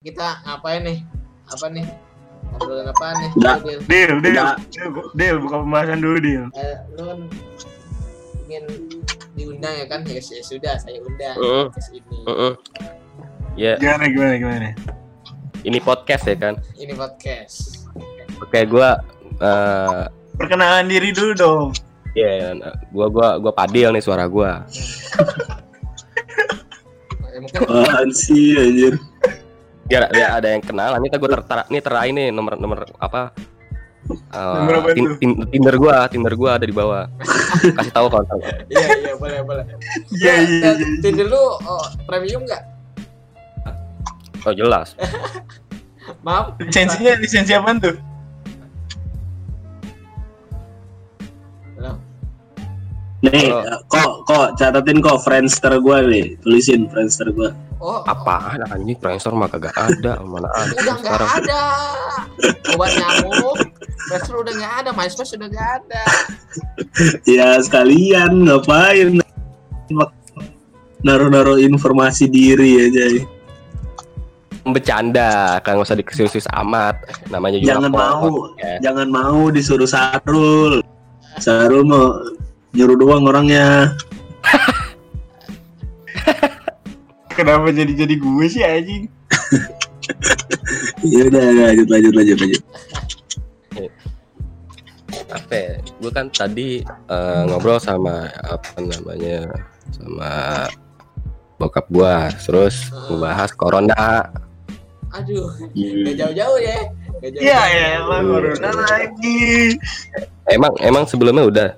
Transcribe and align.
kita 0.00 0.40
ngapain 0.48 0.80
nih? 0.80 0.98
Apa 1.44 1.68
nih? 1.68 1.84
Ngobrolin 2.56 2.88
apa 2.88 3.06
nih? 3.20 3.30
Deal, 3.36 3.76
deal, 3.84 4.16
Udah. 4.16 4.56
deal, 4.72 4.90
deal, 5.12 5.36
buka 5.44 5.60
pembahasan 5.60 6.00
dulu 6.00 6.16
deal. 6.24 6.44
Eh, 6.56 6.76
lu 6.96 7.02
kan 7.04 7.18
ingin 8.48 8.64
diundang 9.36 9.76
ya 9.76 9.84
kan? 9.92 10.00
Ya, 10.08 10.24
ya 10.24 10.40
sudah, 10.40 10.80
saya 10.80 11.04
undang 11.04 11.36
podcast 11.68 11.92
ini. 11.92 12.16
Heeh. 12.24 12.52
Ya, 13.60 13.72
Gimana, 13.76 14.04
gimana, 14.08 14.34
gimana? 14.40 14.68
ini 15.68 15.76
podcast 15.84 16.24
ya 16.24 16.36
kan. 16.40 16.56
Ini 16.80 16.96
podcast. 16.96 17.84
Oke, 18.40 18.64
gua 18.64 19.04
eh 19.36 20.08
Perkenalan 20.40 20.88
diri 20.88 21.12
dulu 21.12 21.32
dong. 21.36 21.68
ya 22.16 22.56
gua 22.88 23.12
gua 23.12 23.28
gua 23.36 23.52
Padil 23.52 23.92
nih 23.92 24.00
suara 24.00 24.24
gua. 24.24 24.64
Eh, 27.30 27.38
mungkin 27.38 27.62
Apaan 27.62 28.10
sih 28.10 28.58
anjir? 28.58 28.98
Biar 29.90 30.06
dia 30.14 30.26
ada 30.30 30.46
yang 30.46 30.62
kenal. 30.62 30.94
Ini 31.02 31.10
gua 31.18 31.30
ter, 31.34 31.42
ter- 31.42 31.66
ini 31.66 31.78
terai 31.82 32.14
nih 32.14 32.30
nomor 32.30 32.54
nomor 32.54 32.86
apa? 33.02 33.34
Nomor 34.30 34.74
apa 34.80 34.88
tin- 34.94 35.06
tuh? 35.06 35.16
tin- 35.18 35.40
Tinder 35.50 35.74
gua, 35.76 36.06
Tinder 36.06 36.34
gua 36.38 36.50
ada 36.54 36.64
di 36.64 36.70
bawah. 36.70 37.10
Kasih 37.74 37.90
tahu 37.90 38.06
kawan 38.06 38.26
iya 38.70 38.86
iya 38.96 39.12
boleh 39.18 39.38
boleh. 39.42 39.64
Iya, 40.14 40.34
iya, 40.46 40.58
Nah, 40.62 40.74
iya. 40.78 40.86
Tinder 41.02 41.26
lu 41.26 41.42
oh, 41.58 41.84
premium 42.06 42.46
nggak? 42.46 42.62
Oh 44.46 44.54
jelas. 44.54 44.94
Maaf. 46.26 46.54
Lisensinya 46.62 47.12
lisensi 47.18 47.52
apa 47.52 47.70
tuh? 47.76 47.96
Halo. 51.76 51.92
Nih, 53.20 53.52
Oh. 53.52 53.62
kok 53.90 54.10
kok 54.24 54.46
catatin 54.56 54.98
kok 55.02 55.18
Friendster 55.20 55.76
gua 55.82 56.00
nih. 56.00 56.38
Tulisin 56.40 56.86
Friendster 56.88 57.28
gua. 57.34 57.50
Oh, 57.80 58.04
Apaan 58.04 58.60
anjing 58.62 58.92
Friendster 58.94 59.32
mah 59.32 59.48
kagak 59.48 59.72
ada, 59.72 60.20
mana 60.28 60.52
ada 60.52 60.68
udah 60.74 60.94
nggak 60.94 61.16
sekarang. 61.16 61.30
ada. 61.40 61.62
Obat 62.76 62.90
nyamuk. 62.92 63.56
Friendster 64.04 64.36
udah 64.36 64.52
nggak 64.52 64.74
ada, 64.78 64.90
MySpace 64.92 65.32
udah 65.32 65.48
nggak 65.48 65.70
ada. 65.80 66.02
Ya 67.24 67.56
sekalian 67.56 68.44
ngapain? 68.44 69.16
Naruh-naruh 71.00 71.56
informasi 71.56 72.28
diri 72.28 72.84
aja. 72.84 73.24
Bercanda, 74.60 75.56
kan 75.64 75.80
nggak 75.80 75.88
usah 75.88 75.96
dikesius 75.96 76.44
amat. 76.54 77.00
Namanya 77.32 77.56
juga 77.56 77.70
Jangan 77.72 77.90
pod- 77.90 77.96
mau, 77.98 78.24
podcast. 78.52 78.80
jangan 78.84 79.08
mau 79.08 79.40
disuruh 79.48 79.88
Sarul. 79.88 80.72
Sarul 81.40 81.82
mau 81.82 82.20
nyuruh 82.70 82.96
doang 83.00 83.24
orangnya. 83.24 83.96
Kenapa 87.40 87.72
jadi 87.72 87.92
jadi 87.96 88.14
gue 88.14 88.46
sih 88.46 88.60
anjing? 88.60 89.08
Ya 91.00 91.20
udah 91.24 91.44
lanjut 91.72 91.88
lanjut 91.88 92.12
lanjut 92.12 92.36
lanjut. 92.38 92.62
apa 95.30 95.54
ya, 95.54 95.72
gue 95.78 96.10
kan 96.10 96.26
tadi 96.30 96.82
eh, 96.86 97.42
ngobrol 97.46 97.78
sama 97.78 98.26
apa 98.42 98.78
namanya 98.78 99.46
sama 99.90 100.30
bokap 101.54 101.86
gua 101.86 102.30
terus 102.36 102.90
ngebahas 103.06 103.50
corona 103.54 104.26
Aduh, 105.10 105.50
nggak 105.74 106.14
Hmm. 106.14 106.18
jauh-jauh 106.18 106.58
ya. 106.62 106.78
Iya, 107.20 107.60
ya, 107.66 107.88
lah 108.06 108.22
corona 108.22 108.70
lagi. 108.86 109.74
emang 110.46 110.72
emang 110.78 111.04
sebelumnya 111.04 111.44
udah 111.46 111.68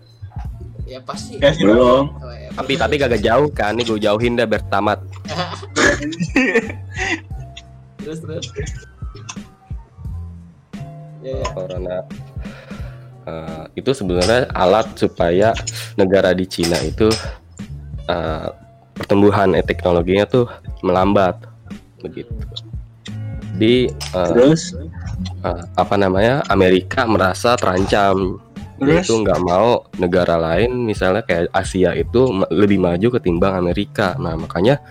Ya 0.93 1.01
pasti. 1.01 1.41
Kasih 1.41 1.65
Belum. 1.65 2.13
Oh, 2.21 2.29
ya, 2.29 2.53
tapi 2.53 2.77
tapi 2.77 2.95
kagak 3.01 3.25
jauh 3.25 3.49
kan 3.49 3.73
nih 3.73 3.85
gue 3.89 3.97
jauhin 3.97 4.37
dah 4.37 4.45
biar 4.45 4.61
tamat 4.69 5.01
terus 8.03 8.19
terus. 8.21 8.47
Ya, 11.23 11.39
ya. 11.39 11.47
corona 11.55 12.05
Eh, 13.23 13.65
itu 13.79 13.95
sebenarnya 13.95 14.51
alat 14.51 14.99
supaya 14.99 15.55
negara 15.95 16.35
di 16.35 16.43
Cina 16.43 16.75
itu 16.83 17.07
eh, 18.11 18.49
pertumbuhan 18.99 19.55
eh, 19.55 19.63
teknologinya 19.63 20.27
tuh 20.27 20.51
melambat 20.83 21.39
begitu 22.03 22.35
di 23.55 23.87
eh, 23.87 24.31
Terus 24.35 24.75
eh, 25.47 25.63
apa 25.79 25.95
namanya 25.95 26.43
Amerika 26.51 27.07
merasa 27.07 27.55
terancam 27.55 28.43
Terus? 28.83 29.07
itu 29.07 29.15
nggak 29.23 29.41
mau 29.47 29.87
negara 29.97 30.37
lain 30.37 30.75
misalnya 30.83 31.23
kayak 31.23 31.55
Asia 31.55 31.95
itu 31.95 32.29
lebih 32.51 32.83
maju 32.83 33.19
ketimbang 33.19 33.55
Amerika 33.55 34.19
nah 34.19 34.35
makanya 34.35 34.83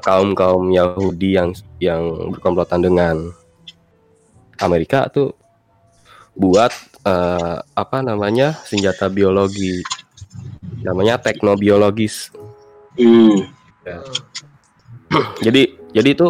kaum 0.00 0.32
kaum 0.32 0.72
Yahudi 0.72 1.36
yang 1.36 1.52
yang 1.76 2.32
berkomplotan 2.32 2.80
dengan 2.80 3.28
Amerika 4.58 5.06
tuh 5.12 5.36
buat 6.32 6.72
eh, 7.04 7.56
apa 7.60 7.98
namanya 8.00 8.56
senjata 8.64 9.12
biologi 9.12 9.84
namanya 10.80 11.20
teknobiologis 11.20 12.32
hmm. 12.96 13.38
jadi 15.44 15.62
jadi 15.92 16.08
itu 16.16 16.28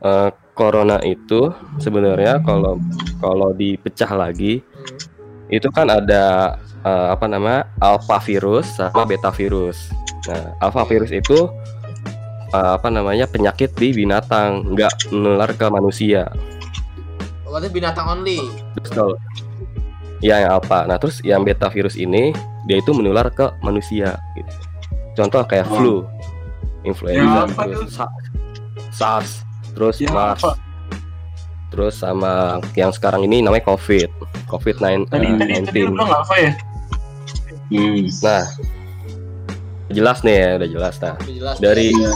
eh, 0.00 0.30
corona 0.54 1.02
itu 1.02 1.50
sebenarnya 1.82 2.40
kalau 2.46 2.78
kalau 3.18 3.50
dipecah 3.52 4.14
lagi. 4.14 4.62
Itu 5.56 5.68
kan 5.70 5.86
ada 5.90 6.56
eh, 6.84 7.06
apa 7.14 7.24
nama 7.30 7.64
alpha 7.78 8.18
virus 8.22 8.66
sama 8.76 9.06
beta 9.06 9.30
virus. 9.30 9.90
Nah, 10.28 10.56
alpha 10.60 10.82
virus 10.88 11.12
itu 11.14 11.48
eh, 12.52 12.70
apa 12.76 12.88
namanya 12.90 13.26
penyakit 13.30 13.72
di 13.78 13.94
binatang, 13.94 14.66
nggak 14.74 15.10
menular 15.14 15.50
ke 15.54 15.66
manusia. 15.70 16.28
Berarti 17.46 17.68
binatang 17.70 18.06
only. 18.10 18.42
Betul. 18.82 19.14
Ya, 20.18 20.42
yang 20.42 20.58
alpha. 20.58 20.88
Nah, 20.88 20.98
terus 20.98 21.22
yang 21.22 21.44
beta 21.46 21.70
virus 21.70 21.94
ini 21.94 22.34
dia 22.66 22.80
itu 22.80 22.90
menular 22.96 23.30
ke 23.30 23.52
manusia. 23.62 24.18
Gitu. 24.34 24.52
Contoh 25.14 25.46
kayak 25.46 25.70
Oh. 25.70 25.76
flu, 25.78 25.94
Ya, 26.82 26.90
influenza, 26.90 27.46
apa 27.46 27.62
terus 27.70 27.94
SARS, 28.90 29.30
terus 29.72 29.96
Ya, 30.02 30.10
MERS, 30.10 30.42
apa? 30.42 30.50
Terus 31.74 31.98
sama 31.98 32.62
yang 32.78 32.94
sekarang 32.94 33.26
ini 33.26 33.42
namanya 33.42 33.66
COVID, 33.66 34.06
COVID 34.46 34.76
Tadi 34.78 35.02
tadi 35.10 35.26
tadi 35.66 35.80
19. 35.82 35.90
lu 35.90 35.98
bilang 35.98 36.14
apa 36.14 36.34
ya? 36.38 36.52
Hmm. 37.74 38.06
Nah, 38.22 38.42
jelas 39.90 40.18
nih 40.22 40.36
ya, 40.38 40.48
udah 40.62 40.68
jelas 40.70 40.94
nah. 41.02 41.14
Udah 41.18 41.34
jelas. 41.34 41.56
Dari 41.58 41.88
Iya. 41.90 42.12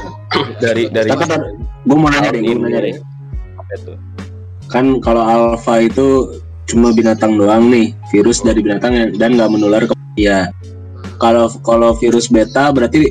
dari 0.63 0.83
dari 0.95 1.11
Tapi 1.11 1.25
kan 1.27 1.41
gue 1.83 1.97
mau 1.99 2.07
nanya 2.07 2.31
deh, 2.31 2.41
gue 2.47 2.55
mau 2.55 2.71
nanya 2.71 2.79
ini 2.79 2.87
deh. 2.87 2.97
apa 3.59 3.73
itu? 3.75 3.93
Kan 4.71 4.85
kalau 5.03 5.23
alpha 5.27 5.83
itu 5.83 6.39
cuma 6.71 6.95
binatang 6.95 7.35
doang 7.35 7.67
nih, 7.67 7.91
virus 8.15 8.45
dari 8.47 8.63
binatang 8.63 8.95
dan 9.19 9.31
nggak 9.35 9.51
menular 9.51 9.83
ke 9.83 9.95
manusia. 9.99 10.55
Kalau 11.19 11.51
kalau 11.67 11.99
virus 11.99 12.31
beta 12.31 12.71
berarti 12.71 13.11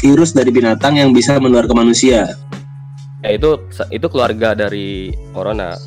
virus 0.00 0.32
dari 0.32 0.48
binatang 0.48 0.96
yang 0.96 1.12
bisa 1.12 1.36
menular 1.36 1.68
ke 1.68 1.74
manusia. 1.76 2.32
Ya 3.22 3.30
itu 3.32 3.50
itu 3.88 4.06
keluarga 4.06 4.52
dari 4.52 5.14
corona. 5.30 5.78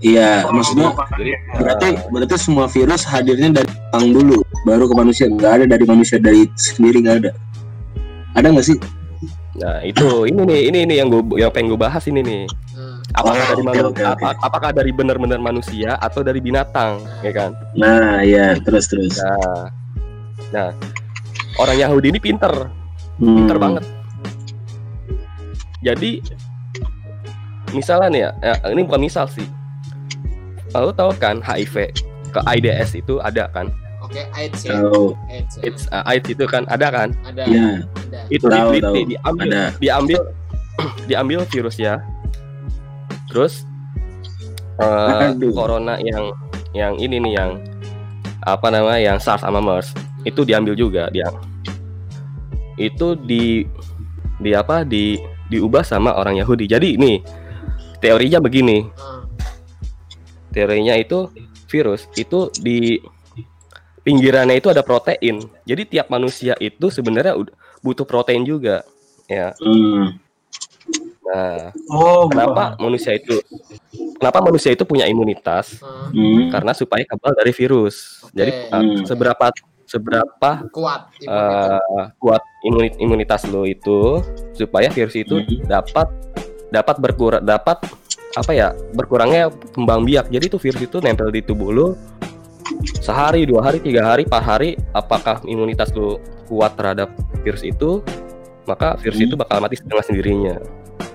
Iya, 0.00 0.48
maksudnya 0.48 0.96
Jadi 1.12 1.32
berarti 1.60 1.88
berarti 2.08 2.34
semua 2.36 2.64
virus 2.66 3.04
hadirnya 3.04 3.52
dari 3.54 3.68
binatang 3.68 4.06
dulu, 4.10 4.38
baru 4.64 4.88
ke 4.88 4.94
manusia. 4.96 5.28
Nggak 5.28 5.52
ada 5.60 5.64
dari 5.68 5.84
manusia 5.84 6.16
dari 6.16 6.48
sendiri 6.54 7.04
nggak 7.04 7.16
ada. 7.20 7.30
Ada 8.32 8.48
nggak 8.50 8.66
sih? 8.66 8.78
nah 9.50 9.82
itu 9.82 10.24
ini 10.24 10.40
nih 10.46 10.60
ini 10.72 10.78
nih 10.86 10.96
yang 11.02 11.08
gue 11.10 11.20
yang 11.36 11.50
pengen 11.50 11.74
gue 11.74 11.80
bahas 11.80 12.00
ini 12.06 12.22
nih. 12.22 12.42
Hmm. 12.72 12.96
Apakah 13.12 13.34
Oh, 13.36 13.48
dari 13.50 13.62
manu- 13.66 13.90
oke, 13.90 13.98
oke. 13.98 14.04
apa- 14.06 14.38
apakah 14.40 14.70
dari 14.70 14.88
benar-benar 14.88 15.36
manusia 15.36 15.98
atau 15.98 16.22
dari 16.22 16.38
binatang, 16.38 17.02
ya 17.20 17.32
kan? 17.34 17.50
Nah, 17.74 18.22
ya 18.22 18.56
terus 18.56 18.86
terus. 18.86 19.18
Nah, 19.18 19.68
nah 20.48 20.68
orang 21.58 21.76
Yahudi 21.76 22.08
ini 22.08 22.20
pinter, 22.22 22.70
Hmm. 23.18 23.36
pinter 23.36 23.58
banget. 23.58 23.84
Jadi 25.80 26.20
misalnya 27.72 28.08
nih 28.12 28.22
ya, 28.26 28.30
ya, 28.42 28.54
ini 28.74 28.82
bukan 28.84 29.00
misal 29.06 29.24
sih. 29.30 29.46
Lalu 30.76 30.90
tahu 30.94 31.10
kan 31.18 31.42
HIV 31.42 31.90
ke 32.30 32.40
AIDS 32.46 32.94
itu 32.94 33.18
ada 33.18 33.50
kan? 33.50 33.72
Oke, 34.00 34.24
AIDS 34.32 34.64
ya. 34.64 34.80
Tahu. 34.80 35.12
AIDS. 35.28 35.54
ya. 35.58 35.62
AIDS, 35.66 35.82
uh, 35.92 36.04
AIDS 36.06 36.28
itu 36.30 36.44
kan 36.48 36.64
ada 36.70 36.88
kan? 36.88 37.08
Ada. 37.26 37.42
Ya, 37.46 37.66
Ada. 38.08 38.20
Itu 38.32 38.46
Tahu, 38.48 38.70
diteliti, 38.74 38.82
tahu. 38.82 39.10
diambil, 39.12 39.46
ada. 39.50 39.62
diambil, 39.78 40.20
diambil 41.10 41.40
virusnya. 41.48 41.94
Terus 43.30 43.62
uh, 44.82 45.30
Aduh. 45.34 45.52
corona 45.54 45.98
yang 46.02 46.32
yang 46.74 46.94
ini 46.98 47.18
nih 47.18 47.32
yang 47.34 47.50
apa 48.46 48.72
namanya 48.72 49.00
yang 49.14 49.18
SARS 49.20 49.44
sama 49.44 49.60
MERS 49.60 49.92
itu 50.24 50.42
diambil 50.42 50.74
juga 50.74 51.10
dia. 51.12 51.28
Itu 52.80 53.14
di 53.14 53.68
di 54.40 54.50
apa 54.56 54.82
di 54.86 55.20
diubah 55.50 55.82
sama 55.82 56.14
orang 56.14 56.38
Yahudi. 56.38 56.70
Jadi 56.70 56.94
nih 56.96 57.18
teorinya 57.98 58.38
begini. 58.38 58.86
Teorinya 60.50 60.94
itu 60.98 61.30
virus 61.70 62.10
itu 62.18 62.50
di 62.58 62.98
pinggirannya 64.02 64.58
itu 64.58 64.70
ada 64.70 64.82
protein. 64.82 65.42
Jadi 65.66 65.98
tiap 65.98 66.10
manusia 66.10 66.54
itu 66.58 66.90
sebenarnya 66.90 67.36
butuh 67.82 68.06
protein 68.06 68.42
juga. 68.46 68.82
Ya. 69.30 69.54
Hmm. 69.62 70.18
Nah, 71.30 71.70
Oh, 71.86 72.26
kenapa 72.26 72.74
manusia 72.82 73.14
itu 73.14 73.38
kenapa 74.18 74.42
manusia 74.42 74.74
itu 74.74 74.82
punya 74.82 75.06
imunitas? 75.06 75.78
Hmm. 76.10 76.50
Karena 76.50 76.74
supaya 76.74 77.06
kebal 77.06 77.38
dari 77.38 77.52
virus. 77.54 78.26
Oke. 78.26 78.34
Jadi 78.34 78.50
Hmm. 78.74 79.06
seberapa 79.06 79.46
seberapa 79.90 80.50
kuat 80.70 81.10
imunitas. 81.18 81.82
uh, 81.82 82.06
kuat 82.22 82.42
imunit 82.62 82.94
imunitas 83.02 83.42
lo 83.50 83.66
itu 83.66 84.22
supaya 84.54 84.86
virus 84.94 85.18
itu 85.18 85.42
Hmm. 85.42 85.66
dapat 85.66 86.06
dapat 86.70 86.96
berkurang 87.02 87.42
dapat 87.42 87.82
apa 88.38 88.52
ya 88.54 88.70
berkurangnya 88.94 89.50
kembang 89.74 90.06
biak. 90.06 90.30
Jadi 90.30 90.46
tuh 90.46 90.62
virus 90.62 90.78
itu 90.78 91.02
nempel 91.02 91.34
di 91.34 91.42
tubuh 91.42 91.74
lo 91.74 91.88
sehari, 93.02 93.42
dua 93.42 93.66
hari, 93.66 93.82
tiga 93.82 94.06
hari, 94.06 94.22
empat 94.30 94.44
hari. 94.46 94.70
Apakah 94.94 95.42
imunitas 95.42 95.90
lo 95.90 96.22
kuat 96.46 96.78
terhadap 96.78 97.10
virus 97.42 97.66
itu? 97.66 97.98
Maka 98.70 98.94
virus 99.02 99.18
Hmm. 99.18 99.26
itu 99.26 99.34
bakal 99.34 99.58
mati 99.58 99.74
dengan 99.82 100.06
sendirinya. 100.06 100.54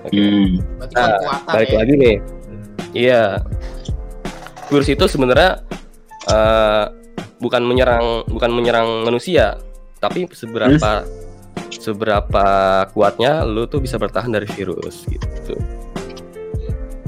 Oke. 0.04 0.20
Hmm. 0.20 0.60
Nah, 0.92 1.16
kekuatan 1.16 1.52
balik 1.56 1.70
ya. 1.72 1.76
lagi 1.80 1.94
nih 1.96 2.16
iya 2.92 3.22
virus 4.68 4.88
itu 4.88 5.04
sebenarnya 5.06 5.62
eh, 6.26 6.84
bukan 7.36 7.62
menyerang 7.62 8.24
bukan 8.26 8.50
menyerang 8.50 9.04
manusia 9.04 9.60
tapi 9.98 10.24
seberapa 10.30 11.04
seberapa 11.68 12.46
kuatnya 12.92 13.42
lu 13.42 13.66
tuh 13.66 13.80
bisa 13.80 13.96
bertahan 13.96 14.30
dari 14.30 14.46
virus 14.48 15.04
gitu 15.04 15.56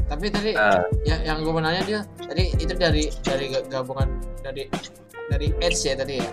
Tapi 0.09 0.35
tadi 0.35 0.51
nah 0.51 0.83
ya, 1.07 1.15
yang 1.23 1.47
gue 1.47 1.53
mau 1.53 1.63
nanya 1.63 1.83
dia 1.85 2.01
tadi 2.19 2.51
itu 2.59 2.73
dari 2.75 3.07
dari 3.23 3.55
ga- 3.55 3.67
gabungan 3.71 4.09
dari 4.43 4.67
dari 5.29 5.53
AIDS 5.63 5.85
ya 5.85 5.95
tadi 5.95 6.19
ya. 6.19 6.31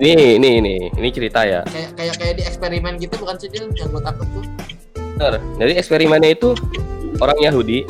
ini 0.00 0.40
ini 0.40 0.48
ini 0.62 0.74
ini 0.88 1.08
cerita 1.12 1.44
ya 1.44 1.60
Kayak 1.68 1.90
kayak 1.98 2.14
kayak 2.16 2.34
di 2.38 2.42
eksperimen 2.46 2.92
gitu 2.96 3.14
bukan 3.20 3.36
sih 3.36 3.50
Dil? 3.50 3.68
yang 3.76 3.92
gue 3.92 4.00
takut 4.00 4.24
tuh. 4.30 4.44
benar 5.18 5.36
jadi 5.60 5.72
eksperimennya 5.76 6.30
itu 6.32 6.56
orang 7.20 7.36
Yahudi 7.44 7.84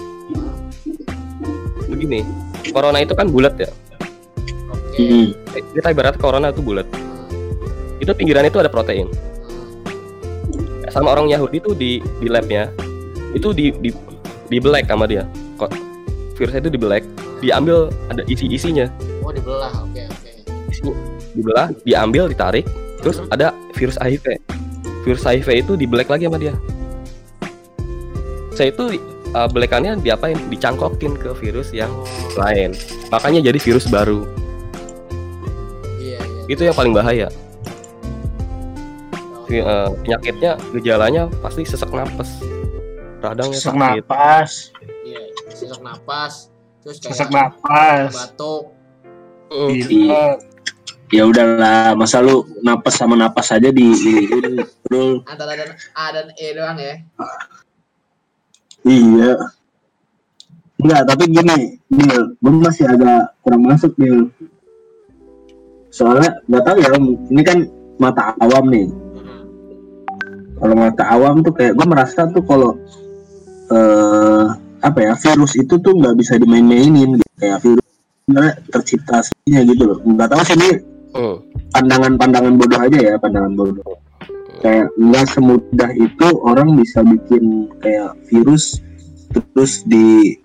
begini 1.86 2.24
corona 2.72 2.98
itu 2.98 3.12
kan 3.12 3.28
bulat 3.28 3.54
ya. 3.60 3.70
Hmm. 4.92 5.32
kita 5.72 5.88
ibarat 5.92 6.20
corona 6.20 6.52
itu 6.52 6.60
bulat 6.60 6.84
itu 8.02 8.12
pinggirannya 8.12 8.52
itu 8.52 8.60
ada 8.60 8.68
protein 8.68 9.08
sama 10.92 11.16
orang 11.16 11.32
Yahudi 11.32 11.64
tuh 11.64 11.72
di 11.72 12.04
di 12.20 12.28
labnya 12.28 12.68
itu 13.32 13.56
di 13.56 13.72
di 13.80 13.88
di 14.52 14.58
black 14.60 14.84
sama 14.84 15.08
dia 15.08 15.24
kok 15.56 15.72
virusnya 16.36 16.60
itu 16.68 16.70
di 16.76 16.80
black 16.80 17.02
diambil 17.40 17.88
ada 18.12 18.22
isi 18.28 18.46
isinya 18.52 18.86
Oh 19.22 19.30
dibelah. 19.30 19.70
Oke 19.86 20.02
oke. 20.02 20.30
isinya 20.68 20.94
dibelah 21.32 21.72
diambil 21.88 22.28
ditarik 22.28 22.68
terus 23.00 23.24
ada 23.32 23.56
virus 23.72 23.96
HIV 23.96 24.36
virus 25.08 25.24
HIV 25.24 25.48
itu 25.64 25.72
di 25.80 25.88
black 25.88 26.12
lagi 26.12 26.28
sama 26.28 26.36
dia 26.36 26.52
saya 28.52 28.68
itu 28.68 29.00
uh, 29.32 29.48
blackannya 29.48 29.96
diapain 30.04 30.36
dicangkokin 30.52 31.16
ke 31.16 31.32
virus 31.40 31.72
yang 31.72 31.88
lain 32.36 32.76
makanya 33.08 33.48
jadi 33.48 33.58
virus 33.58 33.88
baru. 33.88 34.41
Itu 36.50 36.62
yang 36.66 36.76
paling 36.76 36.94
bahaya 36.94 37.28
uh, 39.52 39.92
penyakitnya 40.02 40.56
gejalanya 40.72 41.22
pasti 41.44 41.62
sesak 41.66 41.90
napas 41.92 42.40
radangnya 43.22 43.58
sesak 43.58 43.74
sakit 43.78 44.02
napas, 44.02 44.50
Iya. 45.02 45.22
Sesak 45.50 45.80
napas. 45.82 46.34
Terus 46.82 46.96
kayak 46.98 47.10
sesak 47.14 47.28
napas. 47.30 48.10
batuk. 48.14 48.62
Mm. 49.50 49.70
Iya. 49.70 50.24
Ya 51.12 51.22
udahlah, 51.28 51.92
masa 51.92 52.24
lu 52.24 52.48
napas 52.64 52.96
sama 52.96 53.14
napas 53.20 53.52
aja 53.52 53.68
di 53.68 53.92
di-. 53.92 55.20
Antara 55.28 55.52
dan 55.52 55.76
A 55.92 56.04
dan 56.08 56.26
E 56.40 56.46
doang 56.56 56.78
ya. 56.80 56.94
Iya. 58.82 59.32
Enggak, 60.82 61.02
tapi 61.06 61.24
gini, 61.30 61.78
Bil, 61.86 62.34
gue 62.34 62.52
masih 62.58 62.88
agak 62.90 63.36
kurang 63.44 63.62
masuk, 63.62 63.92
Bil. 63.94 64.32
Soalnya 65.92 66.40
nggak 66.48 66.64
tahu 66.64 66.76
ya, 66.80 66.88
ini 67.28 67.42
kan 67.44 67.58
mata 68.00 68.32
awam 68.40 68.64
nih. 68.72 68.88
Hmm. 68.88 69.44
Kalau 70.56 70.74
mata 70.74 71.04
awam 71.06 71.44
tuh 71.44 71.52
kayak 71.52 71.76
gue 71.76 71.86
merasa 71.86 72.24
tuh 72.32 72.42
kalau 72.42 72.72
eh 73.72 74.46
apa 74.82 74.98
ya 74.98 75.12
virus 75.14 75.54
itu 75.54 75.78
tuh 75.78 75.94
nggak 75.94 76.18
bisa 76.18 76.34
dimain-mainin 76.40 77.20
gitu. 77.20 77.30
kayak 77.38 77.58
virus 77.62 77.86
sebenarnya 78.24 78.54
tercipta 78.72 79.12
aslinya 79.20 79.60
gitu 79.68 79.82
loh. 79.86 79.98
Nggak 80.02 80.28
tahu 80.32 80.42
sih 80.48 80.56
ini 80.58 80.70
Mm. 81.12 81.36
pandangan-pandangan 81.76 82.56
bodoh 82.56 82.80
aja 82.80 82.96
ya, 82.96 83.14
pandangan 83.20 83.52
bodoh. 83.52 84.00
Kayak 84.64 84.88
nggak 84.96 85.26
semudah 85.28 85.90
itu 85.92 86.28
orang 86.40 86.72
bisa 86.72 87.04
bikin 87.04 87.68
kayak 87.84 88.16
virus 88.32 88.80
terus 89.28 89.84
di 89.84 90.40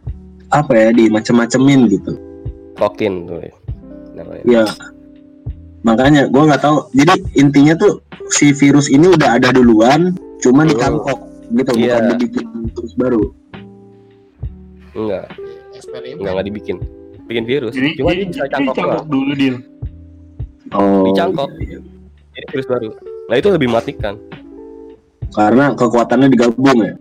apa 0.52 0.76
ya 0.76 0.90
di 0.92 1.08
macem-macemin 1.08 1.88
gitu. 1.88 2.20
kokin 2.78 3.26
tuh 3.26 3.42
ya, 3.42 3.54
namanya 4.14 4.44
Ya 4.46 4.64
makanya 5.88 6.28
gue 6.28 6.44
nggak 6.44 6.60
tahu. 6.60 6.78
Jadi 6.92 7.14
intinya 7.34 7.74
tuh 7.74 8.04
si 8.30 8.52
virus 8.52 8.92
ini 8.92 9.08
udah 9.08 9.40
ada 9.40 9.50
duluan, 9.50 10.12
cuma 10.38 10.68
dicangkok 10.68 11.24
gitu, 11.50 11.72
Iya. 11.74 11.96
bukan 11.96 12.04
dibikin 12.14 12.46
terus 12.76 12.94
baru. 12.94 13.24
enggak 14.92 15.26
Eksperimen. 15.72 16.18
enggak 16.20 16.32
enggak 16.34 16.46
dibikin 16.46 16.78
bikin 17.24 17.46
virus 17.46 17.72
Jadi, 17.72 17.90
cuma 17.96 18.10
jadi, 18.12 18.24
bisa 18.26 18.40
jadi 18.40 18.52
cangkok 18.52 18.76
cangkok 18.76 19.06
dulu 19.06 19.32
Dil. 19.32 19.56
Oh. 20.74 21.06
Dicangkok. 21.06 21.50
jadi 22.34 22.46
virus 22.50 22.68
baru 22.68 22.90
nah 23.28 23.36
itu 23.36 23.48
lebih 23.48 23.68
mematikan 23.68 24.14
Karena 25.30 25.70
kekuatannya 25.72 26.28
digabung 26.28 26.80
ya. 26.82 26.96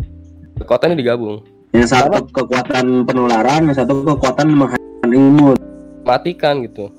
kekuatannya 0.59 0.95
digabung 0.95 1.41
Yang 1.71 1.89
satu 1.91 2.27
kekuatan 2.29 3.05
penularan, 3.05 3.65
yang 3.65 3.77
satu 3.77 4.03
kekuatan 4.03 4.47
menghancurkan 4.51 5.11
imun. 5.11 5.57
matikan 6.03 6.61
gitu 6.61 6.91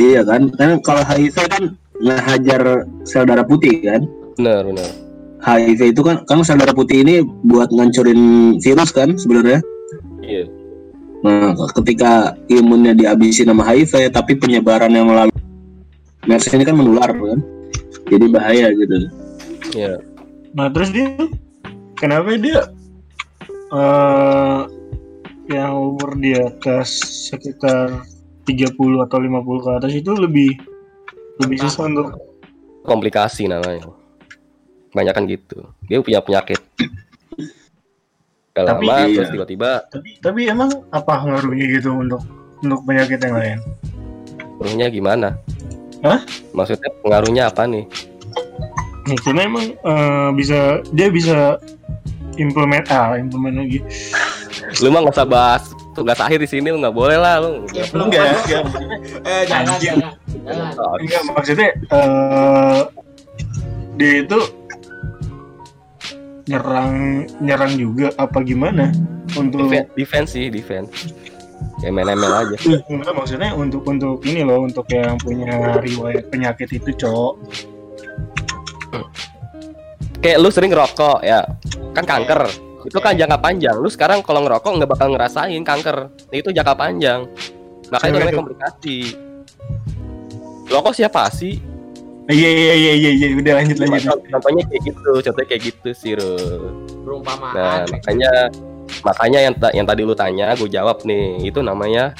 Iya 0.00 0.24
kan? 0.24 0.48
Karena 0.56 0.74
kalau 0.80 1.04
HIV 1.04 1.36
kan 1.52 1.64
ngehajar 2.00 2.88
sel 3.04 3.28
darah 3.28 3.44
putih 3.44 3.84
kan. 3.84 4.08
benar 4.40 4.64
benar 4.64 4.88
HIV 5.44 5.92
itu 5.92 6.00
kan 6.00 6.24
kan 6.24 6.40
sel 6.40 6.56
darah 6.56 6.72
putih 6.72 7.04
ini 7.04 7.20
buat 7.44 7.68
ngancurin 7.68 8.56
virus 8.64 8.90
kan 8.96 9.20
sebenarnya. 9.20 9.60
iya 10.24 10.48
Nah, 11.20 11.52
ketika 11.76 12.32
imunnya 12.48 12.96
dihabisin 12.96 13.52
sama 13.52 13.60
HIV, 13.60 14.08
tapi 14.08 14.40
penyebaran 14.40 14.88
yang 14.88 15.04
melalui 15.04 15.36
MERS 16.24 16.48
ini 16.56 16.64
kan 16.64 16.80
menular 16.80 17.12
kan. 17.12 17.44
Jadi 18.08 18.24
bahaya 18.32 18.72
gitu. 18.72 18.96
iya 19.76 20.00
Nah 20.56 20.66
terus 20.72 20.90
dia 20.90 21.14
kenapa 21.94 22.34
dia 22.34 22.66
eh 23.70 24.60
yang 25.50 25.74
umur 25.78 26.18
di 26.18 26.34
atas 26.34 26.90
sekitar 27.30 28.02
30 28.42 28.74
atau 29.00 29.18
50 29.18 29.30
ke 29.60 29.70
atas 29.74 29.92
itu 29.92 30.10
lebih 30.12 30.50
lebih 31.38 31.56
Rentan. 31.56 31.68
susah 31.68 31.84
untuk 31.86 32.06
komplikasi 32.82 33.46
namanya 33.46 33.88
kebanyakan 34.90 35.24
gitu 35.26 35.58
dia 35.84 36.00
punya 36.00 36.20
penyakit 36.20 36.60
Gak 38.50 38.66
Tapi 38.66 38.82
lama 38.82 39.06
iya. 39.06 39.14
terus 39.14 39.30
tiba-tiba 39.30 39.70
tapi 39.88 40.10
tapi 40.18 40.40
emang 40.44 40.68
apa 40.90 41.22
ngaruhnya 41.22 41.66
gitu 41.70 41.94
untuk 41.94 42.18
untuk 42.60 42.82
penyakit 42.82 43.16
yang 43.20 43.34
lain? 43.34 43.58
pengaruhnya 44.56 44.86
gimana 44.88 45.28
Hah? 46.00 46.20
maksudnya 46.50 46.90
pengaruhnya 47.00 47.42
apa 47.46 47.64
nih 47.64 47.86
Ya, 49.02 49.16
karena 49.18 49.42
emang 49.42 49.66
eh, 49.74 50.28
bisa 50.36 50.58
dia 50.92 51.08
bisa 51.08 51.56
implement 52.36 52.84
ah 52.90 53.16
implement 53.16 53.58
lagi. 53.58 53.80
lu 54.78 54.88
mah 54.88 55.02
nggak 55.02 55.16
usah 55.16 55.26
bahas 55.26 55.64
tugas 55.94 56.18
akhir 56.22 56.38
di 56.38 56.48
sini 56.48 56.70
lu 56.70 56.78
nggak 56.78 56.94
boleh 56.94 57.18
lah 57.18 57.42
lu 57.42 57.66
Ya, 57.74 57.84
belum 57.90 58.06
Enggak, 58.10 58.24
enggak. 58.46 58.62
Eh 59.26 59.42
jangan 59.46 59.76
jangan. 59.82 60.12
Jangan. 60.46 60.98
Enggak 61.02 61.22
maksudnya 61.34 61.68
eh 61.74 62.80
dia 63.98 64.12
itu 64.24 64.40
nyerang 66.48 66.94
nyerang 67.42 67.72
juga 67.78 68.06
apa 68.18 68.38
gimana? 68.42 68.90
Untuk 69.38 69.70
defense, 69.70 69.88
defense 69.94 70.30
sih 70.34 70.46
defense. 70.50 70.90
Kayak 71.80 71.92
main 71.96 72.08
ML 72.16 72.34
aja. 72.34 72.56
Enggak 72.90 73.14
maksudnya 73.14 73.50
untuk 73.54 73.82
untuk 73.86 74.22
ini 74.26 74.42
loh 74.46 74.66
untuk 74.66 74.86
yang 74.90 75.18
punya 75.18 75.78
riwayat 75.78 76.26
penyakit 76.30 76.70
itu 76.70 76.90
cowok. 76.96 77.34
Kayak 80.20 80.38
lu 80.38 80.48
sering 80.52 80.70
ngerokok 80.70 81.24
ya. 81.24 81.46
Kan 81.94 82.04
kanker 82.06 82.69
itu 82.86 82.98
kan 83.00 83.12
jangka 83.16 83.38
panjang. 83.40 83.76
Lu 83.76 83.88
sekarang 83.92 84.24
kalau 84.24 84.44
ngerokok 84.44 84.70
nggak 84.80 84.90
bakal 84.90 85.08
ngerasain 85.12 85.62
kanker. 85.64 86.08
Itu 86.32 86.54
jangka 86.54 86.74
panjang. 86.76 87.28
Makanya 87.90 88.12
namanya 88.22 88.32
itu? 88.32 88.38
komplikasi 88.38 88.98
rokok 90.70 90.94
siapa 90.94 91.26
sih? 91.34 91.58
Iya 92.30 92.50
iya 92.50 92.74
iya 92.78 92.92
iya 92.94 93.10
iya. 93.10 93.26
Udah 93.34 93.52
lanjut 93.58 93.76
lanjut 93.82 94.22
contohnya 94.30 94.62
kayak 94.70 94.82
gitu. 94.86 95.10
Contohnya 95.18 95.48
kayak 95.50 95.62
gitu 95.66 95.90
sih. 95.90 96.12
Perumpamaan. 97.02 97.52
nah 97.58 97.82
makanya 97.90 98.32
makanya 99.02 99.38
yang 99.50 99.54
ta- 99.58 99.74
yang 99.74 99.86
tadi 99.88 100.02
lu 100.06 100.14
tanya 100.14 100.54
gue 100.54 100.70
jawab 100.70 101.02
nih. 101.02 101.50
Itu 101.50 101.60
namanya 101.66 102.14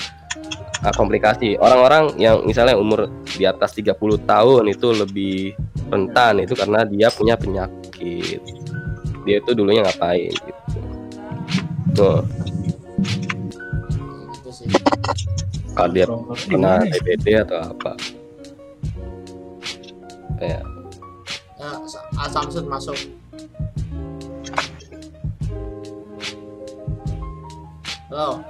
uh, 0.82 0.94
komplikasi. 0.98 1.54
Orang-orang 1.62 2.18
yang 2.18 2.42
misalnya 2.42 2.74
umur 2.74 3.06
di 3.38 3.46
atas 3.46 3.70
30 3.78 3.94
tahun 4.26 4.64
itu 4.66 4.88
lebih 4.90 5.54
rentan 5.90 6.42
itu 6.42 6.54
karena 6.54 6.86
dia 6.86 7.10
punya 7.10 7.34
penyakit 7.34 8.42
dia 9.30 9.38
itu 9.38 9.54
dulunya 9.54 9.86
ngapain 9.86 10.34
gitu 10.34 10.78
tuh 11.94 12.18
kalau 15.78 15.90
dia 15.94 16.04
pernah 16.10 16.34
gimana 16.50 16.82
ya? 16.82 16.98
DBD 16.98 17.26
atau 17.46 17.58
apa 17.62 17.92
kayak 20.42 20.66
Ya, 21.60 21.76
Sa- 21.84 22.08
ah, 22.16 22.24
Samsung 22.24 22.72
masuk. 22.72 22.96
Halo. 28.08 28.40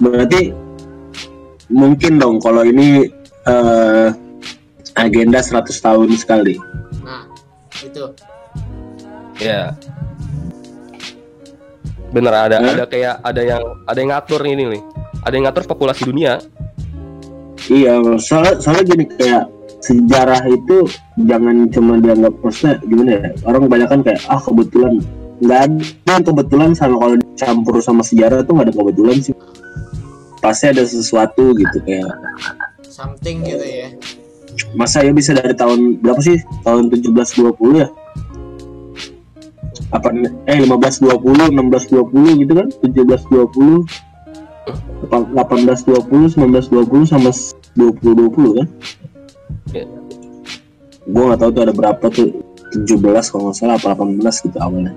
Berarti 0.00 0.56
mungkin 1.68 2.16
dong 2.16 2.40
kalau 2.40 2.64
ini 2.64 3.12
eh, 3.44 4.08
agenda 4.96 5.44
100 5.44 5.68
tahun 5.84 6.16
sekali. 6.16 6.56
Nah, 7.04 7.28
itu. 7.84 8.08
Ya 9.40 9.74
bener 12.10 12.34
ada 12.34 12.56
Hah? 12.58 12.70
ada 12.74 12.84
kayak 12.90 13.14
ada 13.22 13.42
yang 13.42 13.62
ada 13.86 13.98
yang 13.98 14.10
ngatur 14.10 14.42
ini 14.46 14.62
nih. 14.78 14.82
Ada 15.22 15.34
yang 15.36 15.44
ngatur 15.46 15.64
populasi 15.68 16.02
dunia. 16.08 16.42
Iya, 17.70 18.02
soalnya, 18.18 18.58
soalnya 18.58 18.84
gini 18.88 19.04
kayak 19.14 19.46
sejarah 19.80 20.42
itu 20.48 20.90
jangan 21.22 21.70
cuma 21.70 22.02
dianggap 22.02 22.34
maksudnya 22.42 22.74
gimana 22.82 23.10
ya? 23.14 23.28
Orang 23.46 23.70
kebanyakan 23.70 23.98
kayak 24.02 24.20
ah 24.26 24.40
kebetulan. 24.42 24.94
Nggak 25.40 25.60
ada 25.64 25.84
yang 26.12 26.24
kebetulan 26.26 26.70
sama 26.76 26.94
kalau 27.00 27.16
campur 27.38 27.74
sama 27.80 28.02
sejarah 28.04 28.42
tuh 28.44 28.52
nggak 28.58 28.66
ada 28.68 28.74
kebetulan 28.74 29.16
sih. 29.22 29.34
Pasti 30.40 30.64
ada 30.72 30.82
sesuatu 30.82 31.54
gitu 31.54 31.78
kayak. 31.86 32.10
Something 32.90 33.46
gitu 33.46 33.64
ya. 33.64 33.88
masa 34.76 35.00
ya 35.00 35.08
bisa 35.14 35.32
dari 35.32 35.56
tahun 35.56 36.04
berapa 36.04 36.20
sih? 36.20 36.36
Tahun 36.66 36.92
1720 36.92 37.80
ya 37.80 37.88
apa 39.90 40.14
eh 40.46 40.58
1520 40.62 41.50
1620 41.50 42.42
gitu 42.46 42.52
kan? 42.54 42.68
1720 42.82 43.86
1820 45.02 46.38
1920 46.38 47.10
sama 47.10 47.30
2020 47.74 48.58
kan? 48.58 48.68
Iya. 49.74 49.86
gua 51.10 51.32
nggak 51.32 51.40
tahu 51.42 51.50
tuh 51.50 51.62
ada 51.66 51.74
berapa 51.74 52.06
tuh 52.12 52.28
17 52.86 53.30
kalau 53.34 53.50
nggak 53.50 53.56
salah 53.58 53.74
apa 53.74 53.98
18 53.98 54.46
gitu 54.46 54.58
awalnya. 54.62 54.94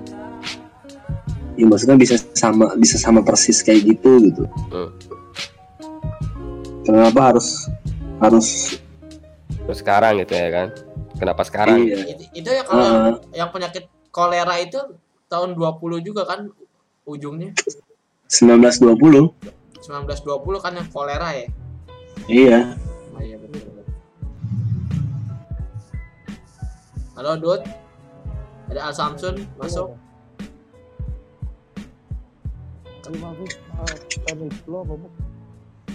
Ya 1.54 1.66
maksudnya 1.66 1.98
bisa 1.98 2.18
sama 2.34 2.74
bisa 2.78 2.98
sama 2.98 3.22
persis 3.22 3.62
kayak 3.66 3.82
gitu 3.82 4.10
gitu. 4.30 4.44
Hmm. 4.70 4.90
kenapa 6.84 7.32
harus 7.32 7.64
harus 8.20 8.76
terus 9.64 9.78
sekarang 9.80 10.20
gitu 10.22 10.34
ya 10.36 10.48
kan? 10.52 10.68
Kenapa 11.14 11.42
sekarang? 11.46 11.78
Iya. 11.82 12.04
Itu, 12.10 12.24
itu 12.44 12.48
ya 12.50 12.62
kalau 12.66 12.82
yang, 12.82 12.94
Heeh. 12.94 13.14
yang 13.38 13.48
penyakit 13.54 13.84
kolera 14.14 14.54
itu 14.62 14.78
tahun 15.26 15.58
20 15.58 16.06
juga 16.06 16.22
kan 16.22 16.46
ujungnya 17.02 17.50
1920 18.30 18.94
1920 19.82 20.64
kan 20.64 20.72
yang 20.78 20.88
kolera 20.94 21.34
ya. 21.34 21.46
iya 22.30 22.60
Oh, 23.10 23.18
iya 23.20 23.34
betul. 23.36 23.58
betul. 23.58 23.84
Halo 27.18 27.32
Dut. 27.38 27.62
Ada 28.70 28.90
Al 28.90 28.94
Samsun 28.94 29.34
masuk. 29.58 29.94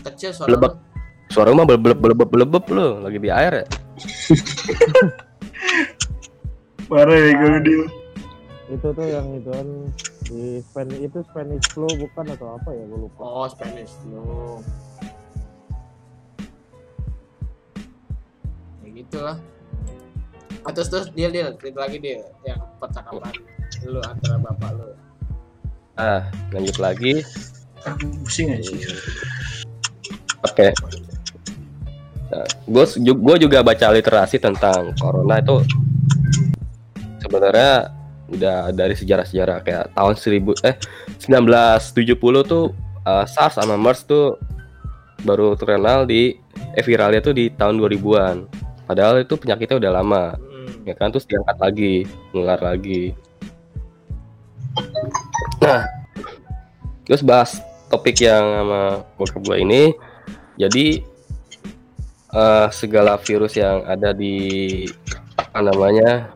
Kecil 0.05 0.31
suara. 0.31 0.49
Lebek. 0.53 0.73
suara 1.29 1.53
mah 1.53 1.65
belebep 1.65 1.97
belebep 1.97 2.29
belebep 2.29 2.65
lo 2.73 3.05
lagi 3.05 3.17
di 3.21 3.29
air 3.29 3.53
ya 3.61 3.65
Parah 6.89 7.13
ya 7.13 7.29
gue 7.37 7.61
dia. 7.61 7.85
Itu 8.69 8.87
tuh 8.93 9.07
yang 9.09 9.27
itu 9.33 9.49
kan 9.49 9.67
di 10.29 10.61
Spanish 10.61 11.01
itu 11.01 11.19
Spanish 11.25 11.65
flu 11.73 11.89
bukan 11.89 12.25
atau 12.37 12.55
apa 12.55 12.69
ya 12.69 12.83
gue 12.85 12.99
lupa. 13.09 13.23
Oh, 13.25 13.47
Spanish 13.49 13.93
flu. 14.05 14.61
Ya 18.85 18.89
gitulah. 18.93 19.37
Ah, 20.67 20.71
terus 20.75 20.91
terus 20.91 21.07
dia 21.15 21.31
dia 21.31 21.49
cerita 21.55 21.81
lagi 21.87 21.97
dia 21.97 22.19
yang 22.43 22.59
percakapan 22.77 23.31
lu 23.87 23.99
antara 24.03 24.35
bapak 24.43 24.69
lu. 24.75 24.91
ah 25.95 26.27
lanjut 26.51 26.77
lagi 26.79 27.23
Aku 27.87 28.11
pusing 28.23 28.51
aja. 28.51 28.71
oke 30.43 30.67
nah, 32.27 32.47
gue 32.67 32.85
gue 33.07 33.35
juga 33.39 33.63
baca 33.63 33.87
literasi 33.95 34.35
tentang 34.39 34.91
corona 34.99 35.39
itu 35.39 35.63
sebenarnya 37.23 37.87
udah 38.29 38.71
dari 38.71 38.93
sejarah-sejarah 38.93 39.65
kayak 39.65 39.85
tahun 39.93 40.13
1000 40.15 40.67
eh 40.69 40.75
1970 41.17 42.15
tuh 42.45 42.65
eh, 43.05 43.25
SARS 43.25 43.57
sama 43.57 43.75
MERS 43.75 44.05
tuh 44.05 44.37
baru 45.25 45.57
terkenal 45.57 46.07
di 46.07 46.37
eh, 46.77 46.83
viralnya 46.85 47.19
tuh 47.19 47.35
di 47.35 47.51
tahun 47.51 47.75
2000-an. 47.81 48.37
Padahal 48.87 49.21
itu 49.21 49.37
penyakitnya 49.37 49.77
udah 49.77 49.91
lama. 50.01 50.25
Hmm. 50.69 50.85
ya 50.85 50.93
kan 50.93 51.09
terus 51.09 51.25
diangkat 51.25 51.57
lagi 51.57 51.93
nular 52.35 52.61
lagi 52.61 53.17
nah 55.59 55.89
terus 57.09 57.25
bahas 57.25 57.57
topik 57.89 58.21
yang 58.21 58.43
sama 58.43 59.01
bokap 59.17 59.41
gue 59.41 59.57
ini 59.65 59.83
jadi 60.61 61.01
eh, 62.37 62.67
segala 62.69 63.17
virus 63.17 63.57
yang 63.57 63.81
ada 63.89 64.13
di 64.13 64.85
apa 65.39 65.59
namanya 65.65 66.29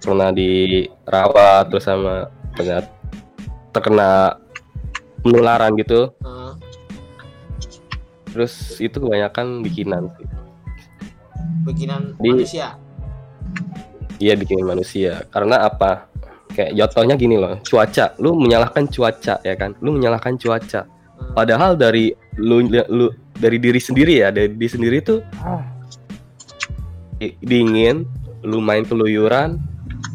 pernah 0.00 0.32
dirawat 0.32 1.68
terus 1.68 1.84
sama 1.84 2.26
pernah 2.56 2.82
terkena 3.70 4.40
penularan 5.20 5.76
gitu 5.76 6.10
Ah, 6.20 6.56
terus 8.32 8.52
itu 8.78 8.96
kebanyakan 8.96 9.60
bikinan 9.60 10.08
sih 10.16 10.26
bikinan 11.60 12.16
Di- 12.16 12.32
manusia. 12.32 12.76
Iya 14.16 14.36
bikin 14.36 14.60
manusia. 14.60 15.24
Karena 15.32 15.64
apa? 15.64 16.04
Kayak 16.52 16.76
jotohnya 16.76 17.16
gini 17.16 17.40
loh, 17.40 17.56
cuaca. 17.64 18.12
Lu 18.20 18.36
menyalahkan 18.36 18.84
cuaca 18.84 19.40
ya 19.40 19.54
kan? 19.56 19.72
Lu 19.80 19.96
menyalahkan 19.96 20.36
cuaca. 20.36 20.84
Hmm. 20.84 21.32
Padahal 21.32 21.72
dari 21.72 22.12
lu, 22.36 22.60
lu 22.68 23.08
dari 23.32 23.56
diri 23.56 23.80
sendiri 23.80 24.20
ya, 24.20 24.28
dari 24.28 24.52
diri 24.52 24.68
sendiri 24.68 25.00
tuh 25.00 25.24
di- 27.16 27.32
dingin, 27.40 28.04
lu 28.44 28.60
main 28.60 28.84
keluyuran, 28.84 29.56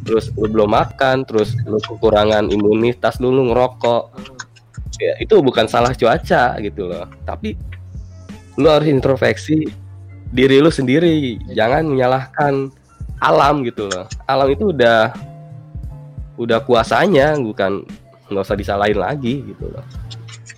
terus 0.05 0.29
lu 0.37 0.47
belum 0.47 0.69
makan, 0.69 1.25
terus 1.25 1.57
lu 1.65 1.81
kekurangan 1.81 2.47
imunitas, 2.53 3.17
lu, 3.17 3.33
lu 3.33 3.49
ngerokok. 3.51 4.03
Ya, 5.01 5.17
itu 5.19 5.35
bukan 5.43 5.67
salah 5.67 5.91
cuaca 5.91 6.55
gitu 6.61 6.87
loh. 6.87 7.09
Tapi 7.27 7.57
lu 8.55 8.69
harus 8.71 8.87
introspeksi 8.87 9.67
diri 10.31 10.61
lu 10.63 10.71
sendiri. 10.71 11.41
Jangan 11.51 11.83
menyalahkan 11.89 12.71
alam 13.19 13.65
gitu 13.65 13.89
loh. 13.91 14.05
Alam 14.29 14.53
itu 14.53 14.71
udah 14.71 15.11
udah 16.39 16.59
kuasanya, 16.63 17.35
bukan 17.35 17.83
nggak 18.29 18.45
usah 18.45 18.55
disalahin 18.55 19.01
lagi 19.01 19.43
gitu 19.43 19.67
loh. 19.73 19.83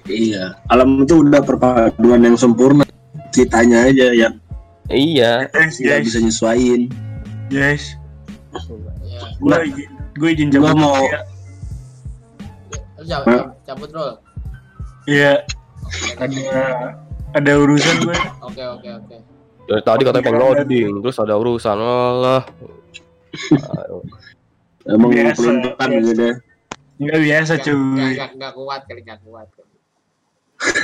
Iya, 0.08 0.56
alam 0.72 1.04
itu 1.04 1.20
udah 1.24 1.42
perpaduan 1.44 2.24
yang 2.24 2.38
sempurna. 2.40 2.86
Kitanya 3.36 3.92
aja 3.92 4.12
yang 4.16 4.36
Iya, 4.88 5.52
nggak 5.52 5.76
guys, 5.84 6.04
bisa 6.08 6.20
nyesuaiin. 6.24 6.88
guys. 7.52 8.00
Ya. 9.18 9.28
Gue 9.36 9.50
Nah. 9.50 9.60
gue 10.14 10.30
izin 10.32 10.48
Gua 10.50 10.56
cabut. 10.64 10.78
mau- 10.78 11.04
ya. 11.04 11.22
Cabut, 13.00 13.44
cabut 13.64 13.90
roll. 13.92 14.14
Iya, 15.06 15.34
ada 16.18 16.42
ada 17.34 17.52
urusan 17.56 17.96
gue. 18.02 18.18
Oke 18.44 18.62
oke 18.62 18.90
oke. 18.94 19.16
dari 19.66 19.82
tadi 19.82 20.02
katanya 20.02 20.24
pengen 20.24 20.40
loading, 20.40 20.94
terus 21.02 21.18
ada 21.18 21.34
urusan 21.36 21.76
Allah. 21.76 22.42
Emang 24.88 25.12
Biasa, 25.12 25.36
peluntukan 25.36 25.86
biasa. 25.86 25.98
gitu 25.98 26.12
deh. 26.16 26.36
Nggak 26.98 27.20
biasa 27.22 27.52
cuy. 27.60 27.76
nggak- 27.76 28.10
nggak- 28.10 28.34
nggak 28.34 28.54
kuat 28.54 28.82
kali 28.84 29.00
nggak 29.04 29.20
kuat. 29.22 29.48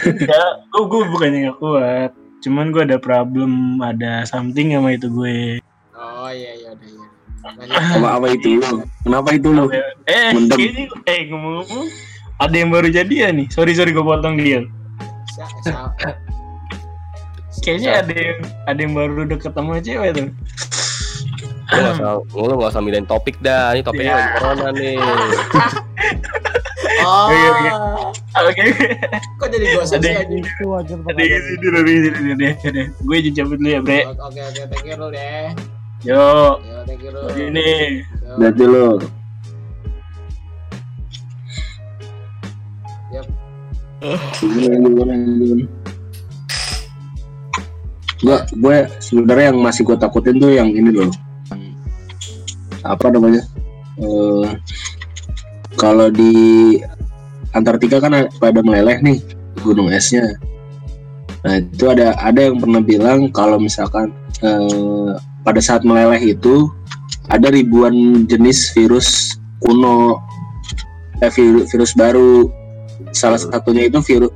Enggak, 0.06 0.50
oh 0.72 0.84
gue 0.86 1.02
bukannya 1.10 1.38
nggak 1.42 1.58
kuat. 1.58 2.12
Cuman 2.40 2.70
gue 2.70 2.82
ada 2.84 2.98
problem, 2.98 3.82
ada 3.82 4.24
something 4.24 4.70
sama 4.70 4.92
itu 4.92 5.08
gue. 5.10 5.60
Oh 5.94 6.28
iya 6.28 6.52
iya 6.54 6.70
udah 6.72 6.86
iya. 6.86 6.93
Apa 7.44 8.08
apa 8.18 8.28
itu 8.32 8.58
lu? 8.58 8.88
Kenapa 9.04 9.30
itu 9.36 9.50
lu? 9.52 9.66
Eh, 10.06 10.32
Mendem. 10.32 10.58
kayaknya, 10.58 10.86
eh 11.06 11.20
ngomong-ngomong, 11.28 11.88
ada 12.40 12.56
yang 12.56 12.70
baru 12.72 12.88
jadian 12.88 13.44
nih. 13.44 13.48
Sorry 13.52 13.76
sorry 13.76 13.92
gue 13.92 14.00
potong 14.02 14.40
dia. 14.40 14.64
Sa- 15.36 15.52
sa- 15.62 15.92
Kayaknya 17.64 17.92
ada 18.02 18.14
yang 18.14 18.40
ada 18.66 18.80
yang 18.80 18.94
baru 18.94 19.24
deket 19.26 19.52
sama 19.54 19.80
cewek 19.80 20.10
tuh. 20.14 20.28
Lu 21.74 21.80
nggak 21.80 22.60
usah, 22.60 22.70
usah 22.70 22.82
midain 22.84 23.08
topik 23.08 23.40
dah. 23.40 23.72
Ini 23.72 23.82
topiknya 23.82 24.12
Ya. 24.12 24.18
lagi 24.18 24.30
corona 24.40 24.68
nih. 24.72 24.96
Oh. 27.04 27.28
Oke. 28.48 28.64
Oke, 28.64 28.64
Kok 29.36 29.48
jadi 29.52 29.66
Ada 29.76 29.98
sih 30.00 30.14
anjing? 30.16 30.44
itu 30.46 30.64
wajar 30.68 30.98
ada 31.04 31.20
sini 31.20 31.68
ada 31.68 31.80
yang 31.84 32.04
sini 32.16 32.30
ada 32.32 32.44
yang 32.48 32.58
sini. 32.64 32.82
Gue 33.04 33.16
izin 33.20 33.34
cabut 33.36 33.58
dulu 33.60 33.70
ya 33.70 33.80
bre. 33.84 34.00
Oke 34.08 34.40
oke 34.40 34.62
thank 34.72 34.86
you 34.88 34.96
Rul 34.96 35.12
ya. 35.12 35.52
Yo. 36.04 36.60
Yo, 36.60 36.84
thank 36.84 37.00
you, 37.00 37.16
Rul. 37.16 37.32
Ini. 37.32 38.04
Lihat 38.36 38.56
dulu. 38.60 39.00
Gue, 48.20 48.38
gue 48.52 48.78
sebenarnya 49.00 49.56
yang 49.56 49.60
masih 49.64 49.88
gue 49.88 49.96
takutin 49.96 50.44
tuh 50.44 50.52
yang 50.52 50.68
ini 50.76 50.92
loh. 50.92 51.08
Apa 52.84 53.08
namanya? 53.08 53.48
E, 53.96 54.08
kalau 55.80 56.12
di 56.12 56.84
Antartika 57.56 58.04
kan 58.04 58.28
pada 58.44 58.60
meleleh 58.60 59.00
nih 59.00 59.24
gunung 59.64 59.88
esnya. 59.88 60.36
Nah 61.48 61.64
itu 61.64 61.88
ada 61.88 62.12
ada 62.20 62.52
yang 62.52 62.60
pernah 62.60 62.84
bilang 62.84 63.32
kalau 63.32 63.56
misalkan 63.56 64.12
e, 64.44 64.52
pada 65.44 65.60
saat 65.60 65.84
meleleh 65.84 66.34
itu 66.36 66.72
ada 67.28 67.52
ribuan 67.52 68.26
jenis 68.28 68.72
virus 68.76 69.38
kuno, 69.60 70.20
eh, 71.24 71.32
vir- 71.32 71.68
virus 71.68 71.92
baru. 71.96 72.48
Salah 73.14 73.38
satunya 73.40 73.88
itu 73.88 74.00
virus 74.02 74.32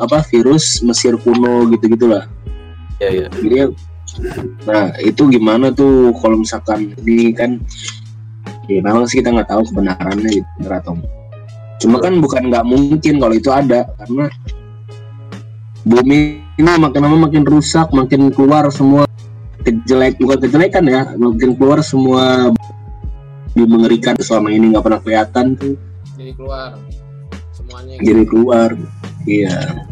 apa 0.00 0.24
virus 0.32 0.80
Mesir 0.80 1.14
kuno 1.20 1.68
gitu 1.76 1.92
gitulah. 1.92 2.24
ya 3.02 3.10
ya 3.10 3.26
Jadi 3.34 3.56
nah 4.68 4.92
itu 5.02 5.26
gimana 5.26 5.72
tuh 5.72 6.12
kalau 6.20 6.38
misalkan 6.40 6.92
ini 7.02 7.32
kan 7.32 7.58
ya 8.68 8.78
memang 8.84 9.08
sih 9.08 9.20
kita 9.20 9.32
nggak 9.32 9.48
tahu 9.50 9.62
kebenarannya 9.68 10.30
gitu 10.40 10.68
atau. 10.68 10.96
Cuma 11.82 11.98
kan 11.98 12.14
bukan 12.22 12.48
nggak 12.48 12.64
mungkin 12.64 13.14
kalau 13.18 13.34
itu 13.34 13.50
ada 13.50 13.88
karena 13.98 14.30
bumi 15.82 16.38
ini 16.54 16.70
makin 16.78 17.00
lama 17.02 17.16
makin 17.26 17.42
rusak, 17.42 17.90
makin 17.90 18.30
keluar 18.30 18.70
semua 18.70 19.02
kejelek 19.92 20.16
bukan 20.24 20.38
kejelekan 20.40 20.84
ya, 20.88 21.02
makin 21.20 21.52
keluar 21.52 21.84
semua 21.84 22.48
di 23.52 23.68
mengerikan 23.68 24.16
selama 24.16 24.48
ini 24.48 24.72
nggak 24.72 24.80
pernah 24.80 25.00
kelihatan 25.04 25.52
tuh 25.60 25.76
jadi 26.16 26.32
keluar 26.32 26.80
semuanya 27.52 28.00
jadi 28.00 28.22
keluar. 28.24 28.70
Iya. 29.28 29.84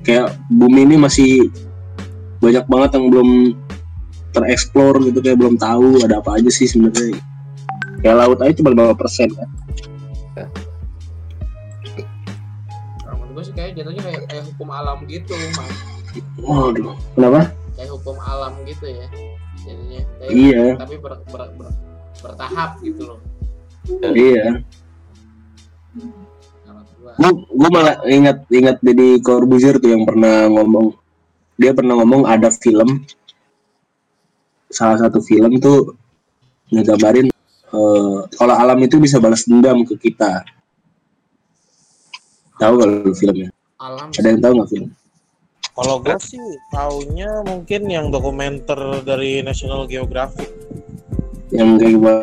Kayak 0.00 0.40
bumi 0.48 0.88
ini 0.88 0.96
masih 0.96 1.52
banyak 2.40 2.64
banget 2.64 2.90
yang 2.96 3.06
belum 3.12 3.28
tereksplor 4.32 5.04
gitu 5.04 5.20
kayak 5.20 5.36
belum 5.36 5.60
tahu 5.60 6.00
ada 6.00 6.24
apa 6.24 6.40
aja 6.40 6.48
sih 6.48 6.64
sebenarnya. 6.64 7.20
Kayak 8.00 8.16
laut 8.24 8.40
aja 8.40 8.52
cuma 8.56 8.72
berapa 8.72 8.96
persen 8.96 9.28
kan. 9.28 9.48
kalau 13.04 13.16
menurut 13.20 13.32
gue 13.36 13.44
sih 13.46 13.54
kayak 13.54 13.76
jatuhnya 13.76 14.02
kayak 14.02 14.22
kayak 14.26 14.44
hukum 14.48 14.68
alam 14.72 14.98
gitu 15.06 15.36
mas 15.36 15.76
Waduh, 16.40 16.94
kenapa? 17.14 17.54
Kayak 17.84 18.00
hukum 18.00 18.16
alam 18.16 18.56
gitu 18.64 18.88
ya 18.88 19.06
jadinya 19.60 20.00
kayak, 20.16 20.32
Iya, 20.32 20.64
tapi 20.80 20.96
ber, 20.96 21.20
ber, 21.28 21.52
ber- 21.52 21.78
bertahap 22.24 22.80
gitu 22.80 23.12
loh 23.12 23.20
iya. 24.16 24.64
Gue 27.20 27.30
gue 27.52 27.68
malah 27.68 28.00
ingat 28.08 28.48
ingat 28.48 28.80
Deddy 28.80 29.20
Corbuzier 29.20 29.76
tuh 29.76 29.92
yang 29.92 30.08
pernah 30.08 30.48
ngomong. 30.48 30.96
Dia 31.60 31.76
pernah 31.76 32.00
ngomong 32.00 32.24
ada 32.24 32.48
film 32.48 33.04
salah 34.72 34.98
satu 34.98 35.20
film 35.20 35.60
tuh 35.60 35.94
ngegambarin 36.72 37.28
eh, 37.30 38.18
kalau 38.34 38.54
alam 38.56 38.80
itu 38.80 38.96
bisa 38.98 39.20
balas 39.20 39.44
dendam 39.44 39.84
ke 39.84 40.00
kita. 40.00 40.42
Tahu 42.56 42.72
lu 42.82 43.12
filmnya? 43.12 43.52
alam 43.78 44.08
Ada 44.10 44.28
yang 44.32 44.40
tahu 44.40 44.52
nggak 44.56 44.70
film? 44.72 44.90
Kalau 45.74 45.98
gue 45.98 46.14
sih 46.22 46.38
taunya 46.70 47.42
mungkin 47.42 47.90
yang 47.90 48.14
dokumenter 48.14 49.02
dari 49.02 49.42
National 49.42 49.90
Geographic 49.90 50.46
Yang 51.50 51.82
kayak 51.82 51.92
gimana? 51.98 52.22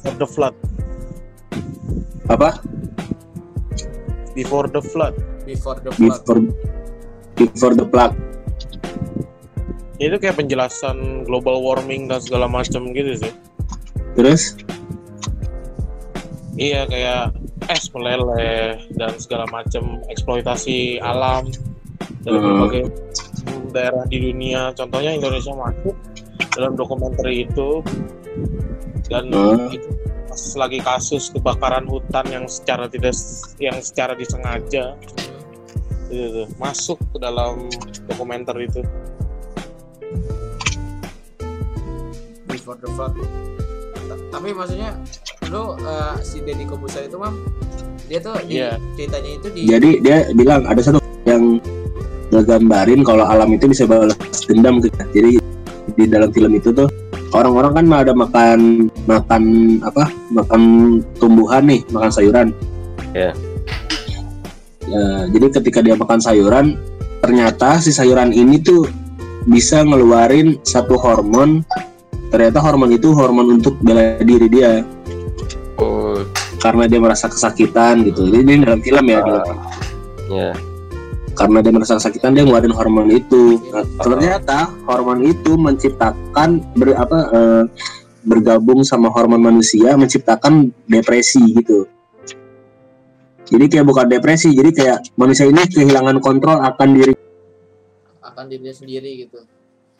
For 0.00 0.14
the 0.16 0.28
Flood, 0.28 0.56
Apa? 2.32 2.56
Before 4.32 4.64
the 4.64 4.80
Flood. 4.80 5.12
before 5.44 5.76
the 5.80 5.92
flood 5.92 6.22
Before 6.24 6.40
Before 7.36 7.74
the 7.76 7.86
Plug. 7.88 8.12
Itu 9.98 10.16
kayak 10.16 10.38
penjelasan 10.38 11.28
global 11.28 11.60
warming 11.60 12.06
dan 12.06 12.22
segala 12.22 12.46
macam 12.46 12.94
gitu 12.94 13.18
sih. 13.18 13.32
Terus? 14.14 14.56
Iya 16.58 16.86
kayak 16.90 17.38
es 17.70 17.86
meleleh 17.92 18.78
dan 18.98 19.12
segala 19.20 19.46
macam 19.52 20.02
eksploitasi 20.10 20.98
alam 21.02 21.50
dari 22.28 22.36
Hmm. 22.36 22.46
berbagai 22.52 22.82
daerah 23.70 24.04
di 24.04 24.18
dunia. 24.22 24.70
Contohnya 24.72 25.10
Indonesia 25.10 25.52
masuk 25.52 25.96
dalam 26.52 26.72
dokumenter 26.74 27.28
itu 27.28 27.80
dan 29.08 29.32
Hmm. 29.32 29.72
itu 29.72 29.88
pas 30.28 30.42
lagi 30.56 30.78
kasus 30.78 31.32
kebakaran 31.32 31.88
hutan 31.88 32.24
yang 32.28 32.44
secara 32.44 32.84
tidak 32.86 33.16
yang 33.56 33.80
secara 33.80 34.12
disengaja 34.12 34.92
itu 36.08 36.24
tuh, 36.36 36.48
masuk 36.56 37.00
ke 37.10 37.16
dalam 37.18 37.66
dokumenter 38.06 38.54
itu. 38.60 38.84
before 42.48 42.76
the 42.76 42.88
flood 42.92 43.12
Ta- 44.08 44.24
tapi 44.30 44.52
maksudnya 44.52 44.96
lu 45.48 45.76
eh, 45.78 46.16
si 46.20 46.40
Deddy 46.40 46.64
Kobuser 46.64 47.04
itu 47.04 47.16
mam 47.16 47.44
dia 48.04 48.18
tuh 48.18 48.36
di- 48.42 48.56
Iya. 48.56 48.80
ceritanya 48.96 49.30
itu 49.36 49.48
di 49.52 49.60
Jadi 49.64 49.90
dia 50.00 50.16
bilang 50.32 50.64
ada 50.64 50.80
satu 50.80 50.96
yang 51.24 51.60
ngegambarin 52.28 53.00
kalau 53.04 53.24
alam 53.24 53.48
itu 53.52 53.68
bisa 53.68 53.88
balas 53.88 54.16
dendam 54.44 54.80
kita. 54.80 55.04
Jadi 55.12 55.40
di 55.96 56.04
dalam 56.06 56.28
film 56.30 56.52
itu 56.54 56.70
tuh 56.70 56.88
orang-orang 57.32 57.72
kan 57.82 57.86
ada 58.06 58.12
makan 58.12 58.58
makan 59.08 59.42
apa? 59.84 60.12
Makan 60.32 60.62
tumbuhan 61.16 61.64
nih, 61.64 61.80
makan 61.92 62.10
sayuran. 62.12 62.48
Ya, 63.16 63.32
jadi 65.32 65.46
ketika 65.60 65.80
dia 65.84 65.96
makan 65.96 66.20
sayuran, 66.20 66.76
ternyata 67.20 67.80
si 67.80 67.92
sayuran 67.92 68.32
ini 68.32 68.60
tuh 68.60 68.88
bisa 69.48 69.84
ngeluarin 69.84 70.60
satu 70.64 70.96
hormon. 71.00 71.64
Ternyata 72.28 72.60
hormon 72.60 72.92
itu 72.92 73.16
hormon 73.16 73.56
untuk 73.56 73.80
bela 73.80 74.20
diri 74.20 74.52
dia 74.52 74.84
oh 75.80 76.20
karena 76.60 76.90
dia 76.90 77.00
merasa 77.00 77.30
kesakitan 77.30 78.04
gitu. 78.04 78.28
Jadi 78.28 78.38
ini 78.44 78.54
dalam 78.66 78.80
film 78.84 79.04
ya, 79.08 79.24
dalam 79.24 79.42
film. 79.46 79.58
ya 80.28 80.52
karena 81.38 81.62
dia 81.62 81.70
merasa 81.70 81.94
kesakitan 82.02 82.34
dia 82.34 82.42
ngeluarin 82.42 82.74
hormon 82.74 83.14
itu. 83.14 83.62
Nah, 83.70 83.86
ternyata 84.02 84.74
hormon 84.90 85.22
itu 85.22 85.54
menciptakan 85.54 86.58
ber, 86.74 86.98
apa 86.98 87.18
eh, 87.30 87.64
bergabung 88.26 88.82
sama 88.82 89.06
hormon 89.14 89.38
manusia 89.38 89.94
menciptakan 89.94 90.74
depresi 90.90 91.40
gitu. 91.54 91.86
Jadi 93.48 93.64
kayak 93.70 93.86
bukan 93.86 94.06
depresi 94.10 94.52
jadi 94.52 94.70
kayak 94.74 94.98
manusia 95.16 95.48
ini 95.48 95.62
kehilangan 95.64 96.18
kontrol 96.20 96.58
akan 96.58 96.88
diri. 96.92 97.14
Akan 98.20 98.50
dirinya 98.50 98.74
sendiri 98.74 99.24
gitu. 99.24 99.40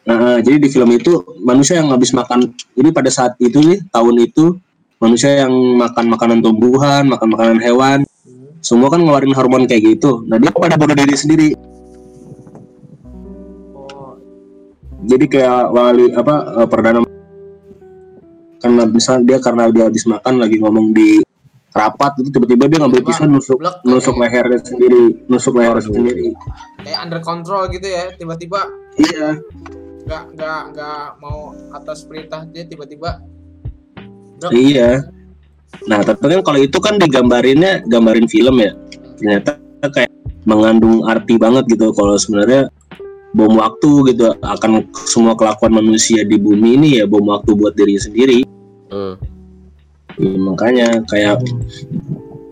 Nah, 0.05 0.41
jadi 0.41 0.57
di 0.59 0.69
film 0.73 0.91
itu 0.93 1.21
manusia 1.41 1.79
yang 1.79 1.95
habis 1.95 2.17
makan 2.17 2.51
jadi 2.75 2.89
pada 2.91 3.13
saat 3.13 3.37
itu 3.41 3.61
nih 3.61 3.81
tahun 3.93 4.17
itu 4.25 4.57
manusia 4.99 5.47
yang 5.47 5.53
makan 5.79 6.11
makanan 6.11 6.39
tumbuhan 6.43 7.07
makan 7.07 7.29
makanan 7.31 7.59
hewan. 7.63 8.08
Semua 8.61 8.91
kan 8.91 9.01
ngeluarin 9.01 9.35
hormon 9.35 9.65
kayak 9.67 9.97
gitu. 9.97 10.27
Nah 10.27 10.37
dia 10.37 10.51
pada 10.51 10.75
bunuh 10.75 10.97
diri 10.97 11.15
sendiri. 11.15 11.49
Oh 13.75 14.19
jadi 15.07 15.25
kayak 15.31 15.63
wali 15.71 16.07
apa 16.13 16.35
eh, 16.65 16.69
perdana 16.69 16.99
karena 18.59 18.83
misal 18.91 19.23
dia 19.23 19.39
karena 19.39 19.71
dia 19.71 19.87
habis 19.87 20.03
makan 20.03 20.43
lagi 20.43 20.59
ngomong 20.59 20.91
di 20.91 21.23
rapat 21.71 22.19
itu 22.19 22.35
tiba-tiba 22.35 22.67
dia 22.67 22.79
ngambil 22.83 23.03
pisau 23.07 23.31
nusuk 23.31 23.63
blek 23.63 23.77
nusuk 23.87 24.19
kayak- 24.19 24.51
lehernya 24.51 24.59
sendiri 24.67 25.03
nusuk 25.31 25.55
lehernya 25.55 25.83
sendiri. 25.87 26.27
Kayak 26.83 26.99
under 27.07 27.21
control 27.23 27.71
gitu 27.71 27.87
ya 27.87 28.11
tiba-tiba 28.19 28.67
iya. 28.99 29.39
nggak 30.09 30.23
nggak 30.35 30.61
nggak 30.75 31.05
mau 31.23 31.53
atas 31.71 32.03
perintah 32.09 32.43
dia 32.51 32.65
tiba-tiba 32.67 33.23
iya 34.51 35.05
nah 35.85 36.01
tapi 36.01 36.33
kan 36.33 36.41
kalau 36.45 36.61
itu 36.61 36.79
kan 36.81 36.97
digambarinnya 36.97 37.85
gambarin 37.89 38.29
film 38.29 38.61
ya. 38.61 38.73
Ternyata 39.19 39.59
kayak 39.93 40.13
mengandung 40.49 41.05
arti 41.05 41.37
banget 41.37 41.69
gitu. 41.69 41.93
Kalau 41.93 42.17
sebenarnya 42.17 42.73
bom 43.37 43.61
waktu 43.61 44.13
gitu 44.15 44.33
akan 44.41 44.89
semua 45.05 45.37
kelakuan 45.37 45.77
manusia 45.77 46.25
di 46.25 46.41
bumi 46.41 46.81
ini 46.81 46.89
ya 47.03 47.05
bom 47.05 47.25
waktu 47.29 47.53
buat 47.53 47.77
dirinya 47.77 48.01
sendiri. 48.01 48.49
Hmm. 48.89 49.21
Ya, 50.19 50.35
makanya 50.35 50.89
kayak 51.07 51.45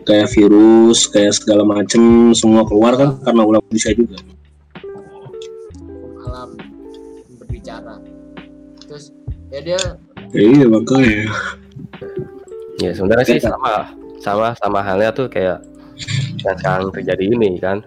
kayak 0.07 0.31
virus 0.31 1.11
kayak 1.11 1.35
segala 1.35 1.67
macem 1.67 2.31
semua 2.31 2.63
keluar 2.63 2.95
kan 2.95 3.19
karena 3.27 3.43
ulah 3.43 3.61
manusia 3.67 3.91
juga. 3.97 4.21
Alam 6.29 6.55
berbicara. 7.43 7.99
Terus 8.87 9.11
ya 9.51 9.61
dia 9.65 9.81
iya 10.37 10.67
makanya 10.69 11.33
ya 12.81 12.91
sebenarnya 12.93 13.27
sih 13.27 13.41
sama 13.41 13.91
sama 14.21 14.53
sama 14.59 14.79
halnya 14.85 15.13
tuh 15.13 15.29
kayak 15.31 15.63
yang 16.45 16.57
sekarang 16.61 16.93
terjadi 16.93 17.25
ini 17.25 17.57
kan. 17.61 17.81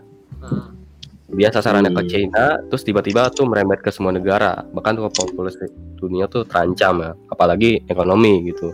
Dia 1.29 1.53
sasarannya 1.53 1.93
ke 1.93 2.01
Hmm. 2.01 2.09
China 2.09 2.45
terus 2.73 2.81
tiba-tiba 2.81 3.29
tuh 3.29 3.45
merembet 3.45 3.85
ke 3.85 3.93
semua 3.93 4.09
negara. 4.09 4.65
Bahkan 4.73 4.97
tuh 4.97 5.05
populasi 5.13 5.69
dunia 6.01 6.25
tuh 6.25 6.41
terancam 6.41 7.05
ya 7.05 7.11
apalagi 7.29 7.85
ekonomi 7.85 8.49
gitu. 8.49 8.73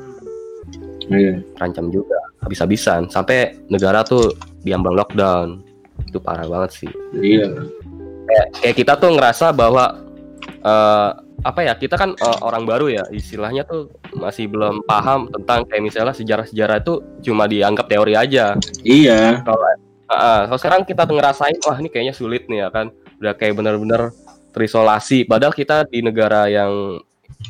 Iya. 1.12 1.44
Terancam 1.60 1.92
juga 1.92 2.16
habis-habisan. 2.48 3.12
Sampai 3.12 3.60
negara 3.68 4.08
tuh 4.08 4.32
diambang 4.64 4.96
lockdown. 4.96 5.68
Itu 6.08 6.24
parah 6.24 6.48
banget 6.48 6.86
sih. 6.86 6.92
Iya. 7.20 7.52
kayak, 8.26 8.48
kayak 8.58 8.76
kita 8.80 8.94
tuh 8.98 9.14
ngerasa 9.14 9.52
bahwa 9.54 10.02
eh, 10.64 11.10
apa 11.46 11.62
ya 11.62 11.78
kita 11.78 11.94
kan 11.94 12.18
eh, 12.18 12.40
orang 12.42 12.66
baru 12.66 12.90
ya 12.90 13.04
istilahnya 13.14 13.70
tuh 13.70 13.94
masih 14.18 14.50
belum 14.50 14.82
paham 14.90 15.30
tentang 15.30 15.62
kayak 15.70 15.84
misalnya 15.86 16.18
sejarah-sejarah 16.18 16.82
itu 16.82 17.06
cuma 17.22 17.46
dianggap 17.46 17.86
teori 17.86 18.18
aja. 18.18 18.58
Iya. 18.82 19.46
Kalau 20.10 20.58
sekarang 20.58 20.82
kita 20.90 21.06
ngerasain 21.06 21.62
wah 21.70 21.78
ini 21.78 21.94
kayaknya 21.94 22.18
sulit 22.18 22.50
nih 22.50 22.66
ya 22.66 22.70
kan. 22.74 22.90
Udah 23.22 23.38
kayak 23.38 23.62
bener-bener 23.62 24.10
terisolasi. 24.58 25.30
Padahal 25.30 25.54
kita 25.54 25.86
di 25.86 26.02
negara 26.02 26.50
yang 26.50 26.98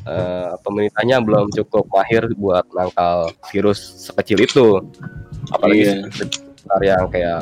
eh, 0.03 0.51
pemerintahnya 0.59 1.23
belum 1.23 1.47
cukup 1.55 1.87
mahir 1.87 2.27
buat 2.35 2.67
nangkal 2.75 3.31
virus 3.47 4.11
sekecil 4.11 4.43
itu. 4.43 4.67
Apalagi 5.55 5.87
Iya. 5.87 5.95
sekitar 6.11 6.81
yang 6.83 7.03
kayak 7.07 7.41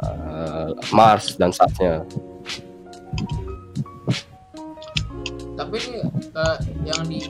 eh, 0.00 0.68
Mars 0.96 1.36
dan 1.36 1.52
saatnya 1.52 2.08
tapi 5.56 5.76
ini 5.88 6.00
eh, 6.36 6.56
yang 6.84 7.00
di 7.08 7.24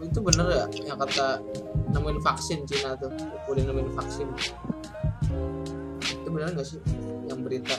itu 0.00 0.18
bener 0.18 0.46
ya 0.48 0.64
yang 0.90 0.98
kata 0.98 1.38
nemuin 1.92 2.18
vaksin 2.24 2.64
Cina 2.64 2.96
tuh 2.96 3.12
udah 3.46 3.62
nemuin 3.62 3.92
vaksin. 3.94 4.26
Itu 6.00 6.28
bener 6.32 6.56
nggak 6.56 6.66
sih 6.66 6.80
yang 7.28 7.44
berita? 7.44 7.76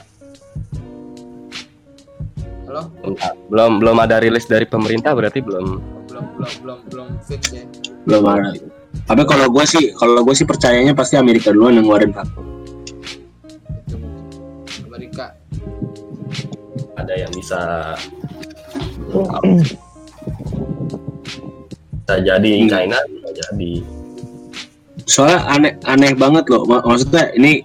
Halo? 2.70 2.88
Belum 3.50 3.82
belum 3.82 3.96
ada 4.00 4.22
rilis 4.22 4.46
dari 4.46 4.64
pemerintah 4.64 5.12
berarti 5.12 5.42
belum. 5.42 5.66
Belum 6.08 6.24
belum 6.38 6.52
belum 6.62 6.78
belum 6.88 7.08
fix 7.26 7.52
ya. 7.52 7.66
Belum 8.06 8.24
ada. 8.30 8.54
Tapi 9.02 9.22
kalau 9.26 9.50
gue 9.50 9.64
sih, 9.66 9.90
kalau 9.98 10.22
gue 10.22 10.36
sih 10.36 10.46
percayanya 10.46 10.94
pasti 10.94 11.18
Amerika 11.18 11.50
duluan 11.50 11.74
yang 11.76 11.84
ngeluarin 11.90 12.12
vaksin. 12.14 12.44
itu 13.82 13.96
mungkin. 13.98 14.88
Amerika. 14.88 15.26
Ada 16.96 17.14
yang 17.26 17.32
bisa 17.34 17.60
bisa 21.94 22.16
jadi 22.18 22.50
Hmm. 22.58 22.68
China 22.68 22.98
bisa 23.08 23.30
jadi 23.42 23.72
Soalnya 25.02 25.40
aneh 25.46 25.72
aneh 25.82 26.12
banget 26.14 26.44
loh. 26.46 26.62
Mak- 26.64 26.84
Maksudnya 26.84 27.32
ini 27.34 27.64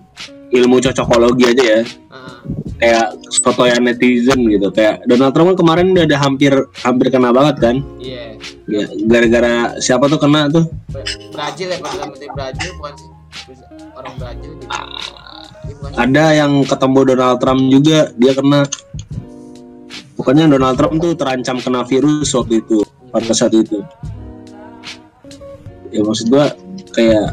ilmu 0.49 0.79
cocokologi 0.79 1.43
aja 1.45 1.63
ya. 1.75 1.79
Ah, 2.09 2.39
Kayak 2.77 3.07
fotonya 3.41 3.77
netizen 3.83 4.41
gitu. 4.43 4.67
Kayak 4.69 5.03
Donald 5.05 5.31
Trump 5.31 5.51
kan 5.51 5.57
kemarin 5.57 5.91
udah 5.91 6.03
ada 6.03 6.17
hampir 6.17 6.51
hampir 6.77 7.07
kena 7.07 7.29
banget 7.29 7.55
kan. 7.59 7.75
iya 7.97 8.35
Ya, 8.65 8.83
gara-gara 9.05 9.53
siapa 9.77 10.07
tuh 10.07 10.17
kena 10.17 10.47
tuh? 10.47 10.65
Brazil 11.29 11.67
ya 11.67 11.77
perdana 11.77 12.05
menteri 12.05 12.27
Brazil 12.29 12.69
bukan 12.75 12.93
sih 12.95 13.09
orang 13.93 14.13
Brazil 14.17 14.51
gitu? 14.53 14.65
Ada 15.95 16.25
yang 16.33 16.51
ketemu 16.63 16.99
Donald 17.05 17.37
Trump 17.37 17.61
juga 17.65 17.99
dia 18.13 18.33
kena. 18.33 18.61
Pokoknya 20.27 20.59
Donald 20.59 20.75
Trump 20.75 20.99
tuh 20.99 21.15
terancam 21.15 21.55
kena 21.63 21.87
virus 21.87 22.35
waktu 22.35 22.59
itu 22.59 22.83
pada 23.15 23.31
saat 23.31 23.55
itu. 23.55 23.79
Ya 25.87 26.03
maksud 26.03 26.27
gua 26.27 26.51
kayak 26.91 27.31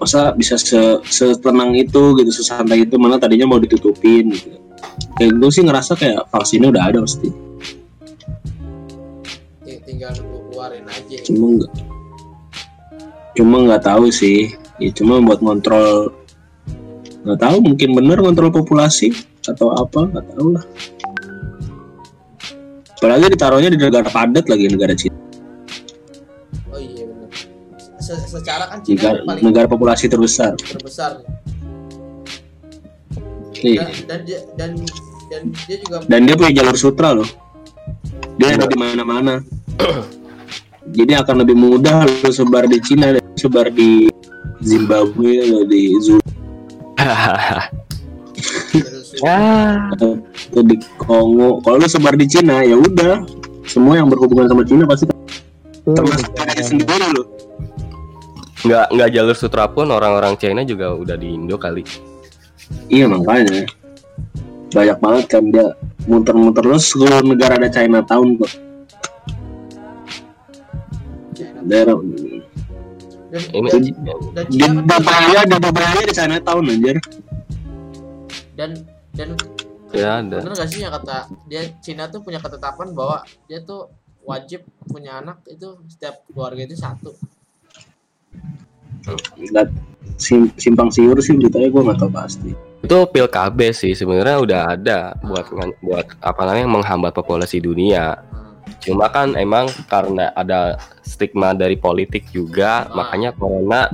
masa 0.00 0.32
bisa 0.32 0.56
se 0.56 0.80
setenang 1.04 1.76
itu 1.76 2.16
gitu 2.16 2.32
sesantai 2.32 2.88
itu 2.88 2.96
mana 2.96 3.20
tadinya 3.20 3.44
mau 3.44 3.60
ditutupin 3.60 4.32
gitu. 4.32 4.56
Kayak 5.20 5.36
gue 5.36 5.50
sih 5.52 5.60
ngerasa 5.60 5.92
kayak 6.00 6.32
vaksinnya 6.32 6.72
udah 6.72 6.80
ada 6.80 6.98
pasti. 7.04 7.28
Ting- 9.60 9.84
tinggal 9.84 10.16
nunggu 10.16 10.38
keluarin 10.48 10.88
aja 10.88 11.16
Cuma 11.28 11.60
nggak 11.60 11.72
cuma 13.36 13.56
nggak 13.68 13.82
tahu 13.84 14.08
sih. 14.08 14.48
Ya 14.80 14.88
cuma 14.96 15.20
buat 15.20 15.44
ngontrol 15.44 16.08
nggak 17.28 17.36
tahu 17.36 17.56
mungkin 17.60 17.92
bener 17.92 18.16
ngontrol 18.24 18.48
populasi 18.48 19.12
atau 19.44 19.76
apa 19.76 20.08
nggak 20.08 20.24
tahu 20.32 20.56
lah. 20.56 20.64
Apalagi 23.00 23.32
ditaruhnya 23.32 23.72
di 23.72 23.80
negara 23.80 24.04
padat 24.04 24.44
lagi 24.44 24.68
negara 24.68 24.92
Cina. 24.92 25.16
oh 26.68 26.76
iya 26.76 27.08
benar 27.08 27.32
Se- 27.96 28.28
secara 28.28 28.68
kan 28.68 28.84
Cina 28.84 29.00
Negara, 29.00 29.18
paling 29.24 29.42
negara 29.42 29.66
populasi 29.66 30.04
terbesar. 30.06 30.52
terbesar 30.60 31.24
Iya. 33.56 33.88
dan 33.88 33.96
dan 34.04 34.20
dia 34.24 34.40
dan 34.56 34.70
dan 35.28 35.42
dia 35.64 35.76
juga 35.80 35.96
Dan 36.04 36.20
dia 36.24 36.34
punya 36.34 36.52
jalur 36.54 36.76
sutra 36.76 37.12
loh. 37.12 37.28
Dia 38.36 38.56
ada 38.56 38.64
di 38.64 38.76
mana-mana. 38.76 39.40
Jadi 40.96 41.12
akan 41.12 41.36
lebih 41.40 41.56
mudah 41.56 42.04
lu 42.04 42.28
sebar 42.28 42.64
di 42.64 42.80
Cina 42.80 43.12
dan 43.12 43.24
sebar 43.36 43.68
di 43.68 44.08
Zimbabwe 44.60 45.40
atau 45.40 45.62
di 45.64 45.82
Zulu 46.00 46.20
terus 49.20 49.28
ya 49.28 49.92
atau 49.92 50.10
di 50.64 50.76
Kongo. 50.96 51.60
Kalau 51.60 51.76
lu 51.76 51.88
sebar 51.88 52.16
di 52.16 52.26
Cina 52.26 52.64
ya 52.64 52.76
udah 52.76 53.24
semua 53.68 54.00
yang 54.00 54.08
berhubungan 54.08 54.48
sama 54.48 54.62
Cina 54.64 54.88
pasti 54.88 55.04
termasuk 55.84 56.30
Cina 56.34 56.62
sendiri 56.64 57.06
loh. 57.14 57.26
nggak 58.60 58.92
nggak 58.92 59.08
jalur 59.16 59.32
sutra 59.32 59.64
pun 59.72 59.88
orang-orang 59.88 60.36
China 60.36 60.60
juga 60.68 60.92
udah 60.92 61.16
di 61.16 61.32
Indo 61.32 61.56
kali 61.56 61.80
Iya 62.92 63.08
makanya 63.08 63.64
banyak 64.70 64.98
banget 65.00 65.24
kan 65.26 65.44
dia 65.50 65.66
muter-muter 66.06 66.62
terus 66.62 66.92
seluruh 66.92 67.24
negara 67.26 67.58
ada 67.58 67.66
Chinatown 67.66 68.38
kok. 68.38 68.52
China. 71.34 71.60
Daerah 71.66 71.96
dan, 73.30 73.42
ini 73.54 73.68
dan, 73.70 73.82
dan 74.34 74.44
di 74.46 74.56
Cina 74.60 74.66
kan 74.66 74.72
Dubai 74.86 75.34
ada 75.34 75.56
Dubai 75.58 75.94
ada 76.04 76.12
Chinatown 76.14 76.62
anjir. 76.70 76.96
dan 78.54 78.70
dan 79.20 79.30
ya 79.92 80.10
ada 80.18 80.38
bener 80.38 80.54
gak 80.54 80.68
sih 80.68 80.80
yang 80.80 80.92
kata 80.92 81.16
dia 81.44 81.62
Cina 81.78 82.06
tuh 82.06 82.20
punya 82.20 82.38
ketetapan 82.38 82.90
bahwa 82.90 83.20
dia 83.44 83.60
tuh 83.60 83.90
wajib 84.22 84.62
punya 84.84 85.18
anak 85.18 85.44
itu 85.46 85.66
setiap 85.86 86.24
keluarga 86.24 86.62
itu 86.62 86.74
satu 86.74 87.12
Nggak 89.34 89.66
sim- 90.16 90.52
simpang 90.54 90.88
siur 90.88 91.16
sih 91.18 91.34
beritanya 91.34 91.68
gue 91.68 91.82
nggak 91.82 91.98
tahu 91.98 92.12
pasti. 92.12 92.50
itu 92.80 92.96
pil 93.06 93.28
KB 93.28 93.58
sih 93.72 93.92
sebenarnya 93.92 94.36
udah 94.38 94.60
ada 94.70 94.98
buat 95.20 95.44
buat 95.80 96.06
apa 96.18 96.40
namanya 96.42 96.68
menghambat 96.70 97.12
populasi 97.12 97.60
dunia 97.60 98.16
Hmm. 98.22 98.56
cuma 98.78 99.06
kan 99.06 99.34
emang 99.34 99.68
karena 99.84 100.32
ada 100.32 100.76
stigma 101.02 101.52
dari 101.52 101.76
politik 101.76 102.28
juga 102.30 102.86
Ah. 102.86 102.94
makanya 102.94 103.32
corona 103.32 103.84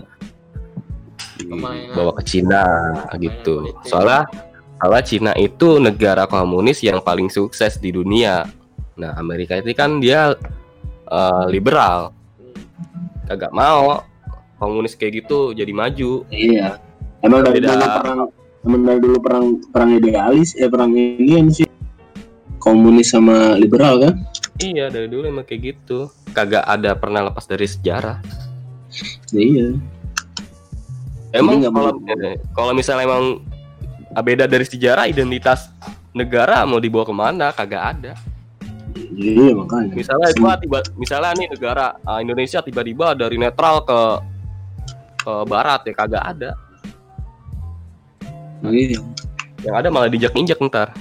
dibawa 1.36 2.12
ke 2.14 2.22
Cina 2.24 2.62
gitu 3.16 3.74
soalnya 3.82 4.30
soalnya 4.76 5.02
Cina 5.02 5.32
itu 5.34 5.80
negara 5.80 6.28
komunis 6.28 6.84
yang 6.84 7.00
paling 7.00 7.28
sukses 7.28 7.76
di 7.76 7.90
dunia 7.90 8.44
nah 8.96 9.12
Amerika 9.16 9.56
itu 9.56 9.72
kan 9.72 10.00
dia 10.00 10.32
eh, 11.06 11.44
liberal 11.48 12.12
kagak 13.26 13.52
mau 13.52 14.04
komunis 14.56 14.96
kayak 14.96 15.24
gitu 15.24 15.52
jadi 15.52 15.68
maju 15.72 16.24
Iya. 16.30 16.80
Emang 17.20 17.42
dari 17.42 17.58
Beda. 17.60 17.74
dulu 17.74 17.86
perang 18.00 18.18
emang 18.62 18.82
dari 18.84 19.00
dulu 19.00 19.18
perang 19.20 19.46
perang 19.72 19.90
idealis 19.96 20.54
eh 20.56 20.68
perang 20.68 20.92
ini 20.94 21.32
kan 21.36 21.46
sih 21.50 21.68
komunis 22.56 23.12
sama 23.12 23.54
liberal 23.56 24.00
kan? 24.02 24.14
iya 24.58 24.88
dari 24.88 25.06
dulu 25.06 25.28
emang 25.28 25.44
kayak 25.44 25.76
gitu 25.76 26.08
kagak 26.32 26.64
ada 26.64 26.96
pernah 26.96 27.24
lepas 27.26 27.44
dari 27.44 27.68
sejarah 27.68 28.20
Iya. 29.28 29.76
Emang 31.36 31.60
kalau 31.60 31.92
kalau 32.56 32.72
misalnya 32.72 33.04
emang 33.04 33.44
beda 34.24 34.44
dari 34.48 34.64
sejarah 34.64 35.04
identitas 35.08 35.68
negara 36.16 36.64
mau 36.64 36.80
dibawa 36.80 37.04
ke 37.04 37.14
mana 37.14 37.46
kagak 37.52 37.84
ada. 37.96 38.12
Iya 38.96 39.52
makanya. 39.52 39.92
Misalnya 39.92 40.28
gua 40.40 40.56
tiba 40.56 40.80
misalnya 40.96 41.36
nih 41.36 41.48
negara 41.52 42.00
ah, 42.04 42.20
Indonesia 42.24 42.64
tiba-tiba 42.64 43.12
dari 43.12 43.36
netral 43.36 43.84
ke 43.84 44.00
ke 45.20 45.32
barat 45.44 45.84
ya 45.84 45.92
kagak 45.92 46.24
ada. 46.24 46.50
Iya. 48.64 49.04
Yang 49.60 49.74
ada 49.76 49.88
malah 49.92 50.08
dijak-injak 50.08 50.56
ntar. 50.68 50.96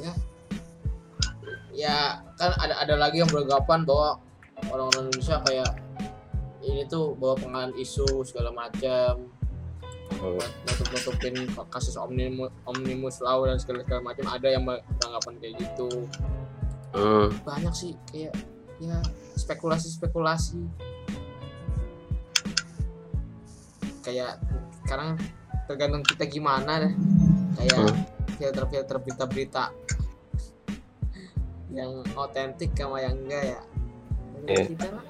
Ya. 0.00 0.12
Ya, 1.74 1.98
kan 2.40 2.56
ada 2.56 2.74
ada 2.80 2.94
lagi 2.96 3.20
yang 3.20 3.28
beranggapan 3.28 3.84
bahwa 3.84 4.20
orang-orang 4.72 5.12
Indonesia 5.12 5.36
kayak 5.44 5.70
ini 6.64 6.84
tuh 6.88 7.16
bawa 7.16 7.36
pengaruh 7.40 7.76
isu 7.76 8.24
segala 8.24 8.52
macam 8.52 9.39
nutup-nutupin 10.18 11.34
kasus 11.68 11.94
omnibus, 11.94 12.50
omnibus 12.66 13.22
law 13.22 13.46
dan 13.46 13.56
segala 13.56 13.86
segala 13.86 14.00
macam 14.02 14.26
ada 14.26 14.48
yang 14.50 14.62
beranggapan 14.66 15.34
kayak 15.38 15.54
gitu 15.58 15.88
Hmm. 16.90 17.30
banyak 17.46 17.70
sih 17.70 17.94
kayak 18.10 18.34
ya 18.82 18.98
spekulasi-spekulasi 19.38 20.58
kayak 24.02 24.40
sekarang 24.82 25.14
tergantung 25.70 26.02
kita 26.02 26.26
gimana 26.26 26.82
deh 26.82 26.94
kayak 27.56 27.78
Hmm. 27.78 27.96
filter-filter 28.34 28.96
berita-berita 28.98 29.64
yang 31.70 32.02
otentik 32.18 32.74
sama 32.74 32.98
yang 32.98 33.14
enggak 33.16 33.54
ya 33.54 33.60
Tergantung 34.40 34.56
Iya. 34.56 34.64
kita 34.66 34.86
lah. 34.90 35.04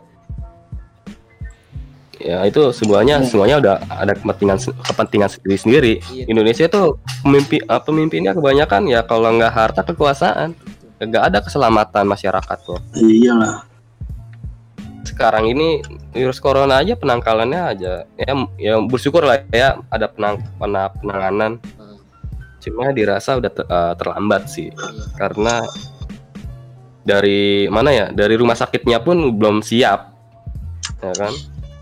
Ya 2.20 2.44
itu 2.44 2.68
semuanya 2.76 3.24
semuanya 3.24 3.56
udah 3.58 3.74
ada 3.88 4.12
kepentingan 4.12 4.60
kepentingan 4.84 5.28
sendiri 5.32 5.56
sendiri. 5.56 5.92
Iya. 6.12 6.24
Indonesia 6.28 6.66
tuh 6.68 7.00
pemimpin 7.24 7.64
ah, 7.66 7.80
pemimpinnya 7.80 8.36
kebanyakan 8.36 8.86
ya 8.86 9.00
kalau 9.02 9.32
nggak 9.34 9.52
harta 9.52 9.80
kekuasaan. 9.82 10.52
Nggak 11.00 11.24
ada 11.32 11.38
keselamatan 11.40 12.04
masyarakat 12.04 12.58
tuh 12.60 12.76
iyalah. 13.00 13.64
Sekarang 15.00 15.48
ini 15.48 15.80
virus 16.12 16.36
corona 16.38 16.84
aja 16.84 16.92
penangkalannya 16.92 17.60
aja. 17.72 17.92
Ya 18.20 18.32
ya 18.60 18.74
bersyukur 18.84 19.24
lah 19.24 19.40
ya 19.48 19.80
ada 19.88 20.12
penang 20.12 20.44
pena- 20.60 20.92
penanganan. 20.92 21.56
Hmm, 21.80 21.96
cuma 22.60 22.92
dirasa 22.92 23.40
udah 23.40 23.48
te- 23.48 23.64
eh, 23.64 23.94
terlambat 23.96 24.42
sih. 24.52 24.68
Iya. 24.68 25.04
karena 25.16 25.64
dari 27.00 27.64
mana 27.72 27.90
ya 27.96 28.06
dari 28.12 28.36
rumah 28.36 28.52
sakitnya 28.54 29.00
pun 29.00 29.40
belum 29.40 29.64
siap. 29.64 30.12
Ya 31.00 31.12
kan 31.16 31.32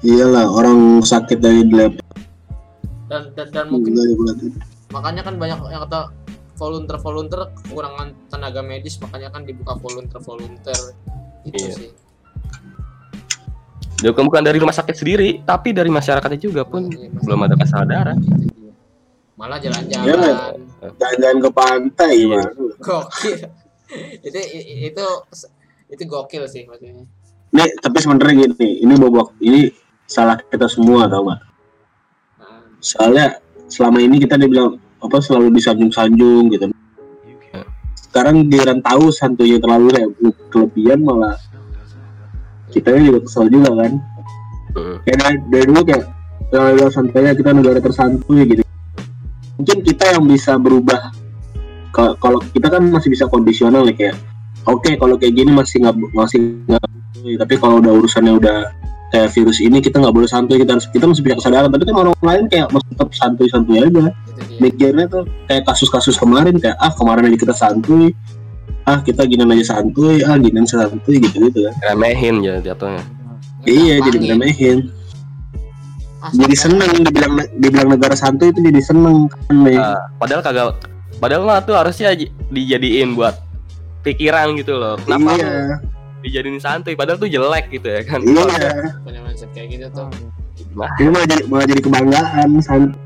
iyalah 0.01 0.47
orang 0.47 1.03
sakit 1.03 1.39
dari 1.39 1.67
lab. 1.69 1.95
Dan 3.09 3.33
dan, 3.33 3.47
dan 3.51 3.67
mungkin 3.73 3.97
ya, 3.97 4.05
berarti. 4.13 4.47
makanya 4.89 5.23
kan 5.25 5.35
banyak 5.37 5.59
yang 5.69 5.81
kata 5.89 6.13
volunteer 6.57 6.99
volunteer 7.01 7.43
kekurangan 7.57 8.09
tenaga 8.29 8.61
medis 8.61 8.97
makanya 9.01 9.29
kan 9.33 9.45
dibuka 9.45 9.77
volunteer 9.77 10.21
volunteer 10.21 10.81
itu 11.45 11.57
Iya. 11.57 11.73
sih. 11.73 11.91
Juga 13.99 14.23
bukan 14.23 14.43
dari 14.45 14.59
rumah 14.63 14.77
sakit 14.77 14.95
sendiri 14.95 15.43
tapi 15.43 15.75
dari 15.75 15.91
masyarakatnya 15.91 16.39
juga 16.39 16.63
pun. 16.63 16.87
Iya, 16.87 17.11
belum 17.19 17.41
ada 17.45 17.55
kesadaran. 17.57 18.17
Dia. 18.21 18.73
malah 19.39 19.63
Iya, 19.63 19.71
jalan-jalan 19.71 20.59
jalan-jalan 20.99 21.39
ke 21.39 21.51
pantai 21.55 22.13
Iya. 22.27 22.43
gokil. 22.79 23.39
Itu 24.29 24.39
itu 24.85 25.07
itu 25.89 26.03
gokil 26.05 26.45
sih 26.45 26.69
maksudnya. 26.69 27.09
Nih 27.49 27.69
tapi 27.81 27.97
sebenarnya 27.99 28.53
gini 28.53 28.85
ini 28.85 28.95
bobok 28.95 29.33
ini 29.41 29.73
salah 30.09 30.40
kita 30.40 30.64
semua 30.66 31.05
tau 31.05 31.29
gak 31.29 31.40
soalnya 32.81 33.38
selama 33.68 34.01
ini 34.01 34.16
kita 34.23 34.40
dibilang 34.40 34.81
apa 34.99 35.18
selalu 35.23 35.55
disanjung-sanjung 35.55 36.51
gitu. 36.51 36.66
Sekarang 37.94 38.49
giliran 38.49 38.81
tahu 38.83 39.12
santunya 39.12 39.61
terlalu 39.61 39.94
le- 39.94 40.35
kelebihan 40.49 41.05
malah 41.05 41.37
kita 42.73 42.97
juga 42.99 43.21
kesel 43.29 43.47
juga 43.53 43.71
kan. 43.77 43.92
Mm. 44.68 44.97
kayak 45.01 45.18
dari, 45.18 45.37
dari 45.49 45.64
dulu 45.64 45.83
kayak 45.85 46.05
ya, 46.53 46.87
santai 46.92 47.35
kita 47.37 47.51
negara 47.53 47.79
tersantuy 47.81 48.44
gitu. 48.49 48.62
Mungkin 49.61 49.79
kita 49.85 50.05
yang 50.16 50.25
bisa 50.29 50.57
berubah. 50.57 51.12
Ka- 51.92 52.16
kalau 52.21 52.38
kita 52.53 52.68
kan 52.68 52.83
masih 52.88 53.12
bisa 53.12 53.27
kondisional 53.27 53.85
ya 53.88 53.94
kayak 53.97 54.16
oke 54.68 54.90
kalau 55.01 55.16
kayak 55.16 55.35
gini 55.40 55.51
masih 55.51 55.81
nggak 55.83 55.97
masih 56.12 56.61
nggak 56.68 56.85
tapi 57.40 57.55
kalau 57.57 57.81
udah 57.81 57.92
urusannya 57.97 58.37
udah 58.38 58.71
kayak 59.09 59.29
virus 59.33 59.59
ini 59.64 59.81
kita 59.81 59.99
nggak 60.01 60.14
boleh 60.14 60.29
santuy 60.29 60.61
kita 60.61 60.77
harus 60.77 60.87
kita 60.90 61.05
masih 61.09 61.23
punya 61.25 61.37
kesadaran. 61.40 61.68
Tapi 61.73 61.85
kan 61.88 61.94
orang 61.97 62.14
lain 62.21 62.44
kayak 62.51 62.66
masih 62.73 62.88
tetap 62.92 63.09
santuy-santuy 63.16 63.77
aja. 63.81 63.87
Itu 63.88 63.99
dia 63.99 64.11
mikirnya 64.59 65.05
tuh 65.09 65.23
kayak 65.49 65.62
kasus-kasus 65.68 66.16
kemarin 66.21 66.55
kayak 66.61 66.77
ah 66.79 66.92
kemarin 66.92 67.29
aja 67.33 67.38
kita 67.38 67.55
santuy. 67.57 68.12
Ah 68.88 69.01
kita 69.05 69.25
gini 69.29 69.44
aja 69.44 69.77
santuy. 69.77 70.21
Ah 70.25 70.37
gini 70.37 70.57
aja 70.61 70.88
santuy 70.88 71.16
gitu 71.21 71.37
gitu 71.49 71.59
kan. 71.68 71.75
Remehin 71.94 72.44
ya 72.44 72.61
jatuhnya. 72.61 73.03
Iya 73.66 74.01
jadi 74.05 74.16
diremehin 74.16 74.99
Ah, 76.18 76.35
jadi 76.35 76.55
seneng 76.59 76.90
dibilang 77.07 77.38
dibilang 77.62 77.88
negara 77.94 78.18
santuy 78.18 78.51
itu 78.51 78.59
jadi 78.59 78.83
seneng 78.83 79.31
kan 79.31 79.55
Ah, 79.79 80.03
padahal 80.18 80.42
kagak 80.42 80.75
padahal 81.23 81.47
mah 81.47 81.62
tuh 81.62 81.79
harusnya 81.79 82.11
dijadiin 82.51 83.14
buat 83.14 83.38
pikiran 84.03 84.59
gitu 84.59 84.75
loh. 84.75 84.99
Kenapa 84.99 85.38
iya 85.38 85.79
dijadiin 86.21 86.59
santuy 86.59 86.95
padahal 86.95 87.17
tuh 87.17 87.27
jelek 87.27 87.71
gitu 87.71 87.89
ya 87.89 88.01
kan. 88.03 88.21
Iya. 88.21 88.99
Punya 89.03 89.21
mindset 89.23 89.51
kayak 89.53 89.69
gitu 89.73 89.87
tuh. 89.93 90.09
Gimana? 90.59 90.91
ini 90.99 91.09
malah 91.09 91.27
jadi 91.27 91.43
malah 91.47 91.67
jadi 91.67 91.81
kebanggaan 91.81 92.49
santuy 92.59 92.99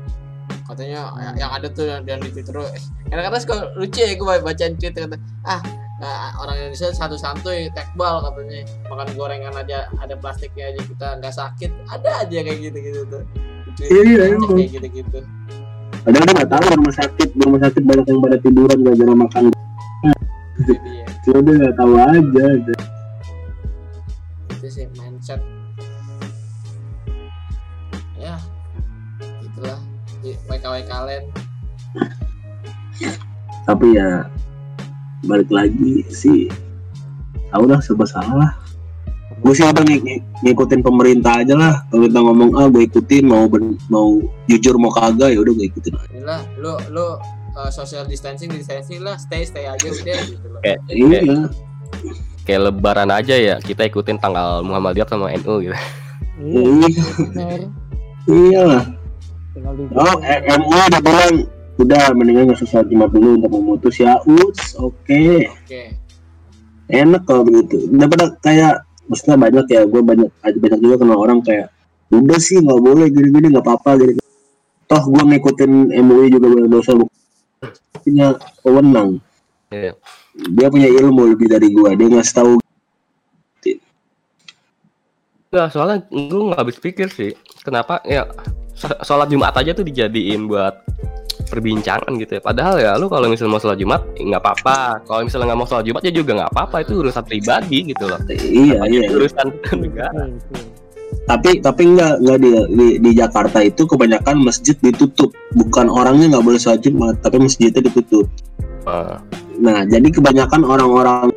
katanya 0.63 1.05
yang- 1.21 1.37
yang 1.37 1.51
ada 1.53 1.67
tuh 1.69 1.85
yang, 1.85 2.01
yang 2.01 2.17
di 2.17 2.33
Twitter 2.33 2.57
eh, 2.57 2.81
kadang-kadang 3.05 3.41
suka 3.41 3.55
lucu 3.77 4.01
ya 4.01 4.17
gue 4.17 4.33
bacaan 4.41 4.73
tweet 4.73 4.93
kata 4.95 5.17
ah 5.45 5.61
eh, 6.01 6.29
orang 6.35 6.55
Indonesia 6.59 6.89
satu 6.89 7.13
santuy 7.13 7.69
tekbal 7.69 8.25
katanya. 8.25 8.65
Makan 8.89 9.07
gorengan 9.13 9.53
aja 9.53 9.85
ada 9.95 10.17
plastiknya 10.17 10.73
aja 10.73 10.81
kita 10.81 11.07
nggak 11.21 11.29
sakit. 11.31 11.69
Ada 11.87 12.25
aja 12.25 12.37
kayak 12.41 12.57
gitu 12.59 12.77
gitu 12.81 12.99
tuh. 13.07 13.21
Twitter 13.73 14.01
Iya, 14.01 14.17
baca 14.17 14.33
emang. 14.33 14.49
kayak 14.51 14.71
gitu 14.71 14.87
gitu 14.95 15.19
padahal 16.03 16.19
dia 16.19 16.33
nggak 16.35 16.51
tahu 16.51 16.65
rumah 16.75 16.93
sakit 16.93 17.29
rumah 17.39 17.59
sakit 17.63 17.81
banyak 17.87 18.05
yang 18.11 18.19
pada 18.19 18.37
tiduran 18.43 18.77
gak 18.83 18.95
jarang 18.99 19.19
makan. 19.23 19.43
Cuma 21.23 21.37
dia 21.39 21.53
nggak 21.63 21.75
tahu 21.75 21.93
aja 21.95 22.45
itu 22.53 22.73
sih 24.73 24.89
mindset. 24.97 25.37
Ya 28.17 28.41
itulah. 29.45 29.77
WKW 30.23 30.87
kalian 30.87 31.23
tapi 33.63 33.95
ya 33.95 34.27
balik 35.23 35.47
lagi 35.47 36.03
sih 36.11 36.51
tahu 37.51 37.63
dah 37.69 37.79
serba 37.79 38.07
salah. 38.07 38.51
Gue 39.43 39.51
sih 39.51 39.67
apa 39.67 39.83
ng- 39.83 39.99
ng- 39.99 40.23
ngikutin 40.47 40.79
pemerintah 40.79 41.43
aja 41.43 41.55
lah. 41.59 41.73
Pemerintah 41.91 42.23
ngomong 42.23 42.55
ah 42.55 42.67
gue 42.71 42.87
ikutin 42.87 43.27
mau 43.27 43.43
ben- 43.51 43.75
mau 43.91 44.19
jujur 44.47 44.79
mau 44.79 44.91
kagak 44.91 45.35
ya 45.35 45.39
udah 45.43 45.53
gue 45.59 45.67
ikutin 45.67 45.93
inilah 46.15 46.39
lu 46.59 46.73
lu 46.95 47.19
uh, 47.59 47.71
social 47.71 48.07
distancing 48.07 48.47
distancing 48.51 49.03
lah 49.03 49.19
stay 49.19 49.43
stay 49.43 49.67
aja 49.67 49.87
udah 49.91 50.19
gitu 50.23 50.47
loh. 50.47 50.61
Iya 50.63 51.51
kayak 52.43 52.71
lebaran 52.71 53.09
aja 53.11 53.35
ya 53.35 53.55
kita 53.59 53.87
ikutin 53.87 54.19
tanggal 54.19 54.61
Muhammadiyah 54.63 55.07
sama 55.07 55.31
NU 55.35 55.53
gitu. 55.63 55.77
Iya, 56.43 56.87
iya 58.27 58.61
lah 58.65 58.83
oh 59.93 60.15
eh, 60.25 60.39
MU 60.57 60.77
udah 60.89 61.01
bilang 61.01 61.35
udah 61.81 62.03
mendingan 62.13 62.53
nggak 62.53 62.85
jumat 62.89 63.09
dulu 63.09 63.29
untuk 63.41 63.51
memutus 63.53 63.95
ya. 63.97 64.17
Uts 64.25 64.77
oke. 64.77 65.49
Oke. 65.49 65.97
Enak 66.91 67.25
kalau 67.25 67.47
begitu. 67.47 67.89
Daripada 67.89 68.33
kayak 68.43 68.85
maksudnya 69.09 69.37
banyak 69.39 69.65
ya 69.67 69.81
gue 69.87 70.01
banyak 70.03 70.29
ada 70.43 70.57
banyak 70.57 70.79
juga 70.79 70.95
kenal 71.03 71.17
orang 71.19 71.39
kayak 71.43 71.67
udah 72.13 72.39
sih 72.39 72.61
nggak 72.61 72.79
boleh 72.79 73.05
gini-gini 73.11 73.51
nggak 73.51 73.65
apa-apa 73.65 73.99
gini 73.99 74.21
toh 74.87 75.03
gue 75.11 75.23
ngikutin 75.27 75.71
MUI 75.91 76.27
juga 76.31 76.47
boleh 76.47 76.69
dosa 76.71 76.91
punya 77.99 78.37
wewenang 78.63 79.19
Iya. 79.73 79.97
Dia 80.33 80.67
punya 80.67 80.89
ilmu 80.89 81.29
lebih 81.29 81.47
dari 81.47 81.69
gue 81.69 81.89
dia 81.93 82.07
ngasih 82.09 82.33
tahu 82.33 82.53
Nggak, 85.53 85.67
soalnya 85.69 85.97
gue 86.09 86.41
nggak 86.49 86.59
habis 86.59 86.77
pikir 86.81 87.07
sih 87.07 87.31
kenapa 87.61 88.01
ya 88.03 88.25
sh- 88.73 88.97
sholat 89.05 89.29
Jumat 89.29 89.53
aja 89.53 89.69
tuh 89.71 89.85
dijadiin 89.85 90.49
buat 90.49 90.81
perbincangan 91.45 92.09
gitu 92.17 92.37
ya. 92.37 92.41
Padahal 92.41 92.81
ya 92.81 92.97
lu 92.97 93.05
kalau 93.05 93.29
misalnya 93.29 93.53
mau 93.53 93.61
sholat 93.61 93.77
Jumat 93.77 94.01
eh, 94.17 94.25
nggak 94.25 94.41
apa-apa. 94.41 95.05
Kalau 95.05 95.21
misalnya 95.21 95.53
nggak 95.53 95.59
mau 95.61 95.69
sholat 95.69 95.85
Jumat 95.85 96.01
ya 96.01 96.09
juga 96.09 96.31
nggak 96.33 96.49
apa-apa. 96.49 96.75
Itu 96.81 97.05
urusan 97.05 97.21
pribadi 97.21 97.93
gitu 97.93 98.09
loh. 98.09 98.17
iya 98.33 98.81
Apa 98.81 98.89
iya 98.89 99.01
jadi 99.05 99.13
urusan 99.13 99.47
negara. 99.85 100.09
Betul, 100.25 100.33
betul. 100.33 100.61
tapi 101.23 101.49
tapi 101.61 101.81
enggak 101.85 102.13
enggak 102.17 102.37
di, 102.41 102.49
di 102.73 102.87
di 102.97 103.11
Jakarta 103.13 103.59
itu 103.61 103.85
kebanyakan 103.85 104.35
masjid 104.41 104.73
ditutup 104.81 105.29
bukan 105.53 105.85
orangnya 105.85 106.33
nggak 106.33 106.43
boleh 106.43 106.57
sholat 106.57 106.81
Jumat 106.81 107.21
tapi 107.21 107.37
masjidnya 107.37 107.79
ditutup 107.79 108.25
Ah, 108.83 109.21
nah 109.61 109.85
jadi 109.85 110.07
kebanyakan 110.09 110.61
orang-orang 110.65 111.29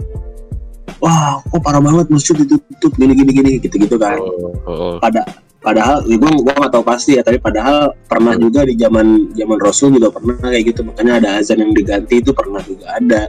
wah 1.01 1.41
kok 1.45 1.61
parah 1.61 1.83
banget 1.83 2.07
masjid 2.09 2.35
ditutup 2.37 2.93
gini 2.97 3.13
gini 3.13 3.31
gini 3.33 3.51
gitu 3.61 3.77
gitu 3.77 3.97
kan. 4.01 4.17
Oh, 4.17 4.53
oh. 4.67 4.95
pada 5.01 5.27
padahal 5.61 6.07
ya 6.07 6.15
gue 6.15 6.31
gua 6.47 6.55
nggak 6.63 6.73
tahu 6.73 6.85
pasti 6.87 7.19
ya 7.19 7.23
tapi 7.27 7.43
padahal 7.43 7.91
pernah 8.07 8.39
juga 8.39 8.63
di 8.63 8.79
zaman 8.79 9.35
zaman 9.35 9.59
Rasul 9.61 9.99
juga 9.99 10.15
pernah 10.15 10.37
kayak 10.41 10.65
gitu. 10.73 10.81
Makanya 10.87 11.13
ada 11.21 11.29
azan 11.43 11.61
yang 11.61 11.73
diganti 11.77 12.23
itu 12.23 12.31
pernah 12.33 12.63
juga 12.65 12.97
ada. 12.97 13.29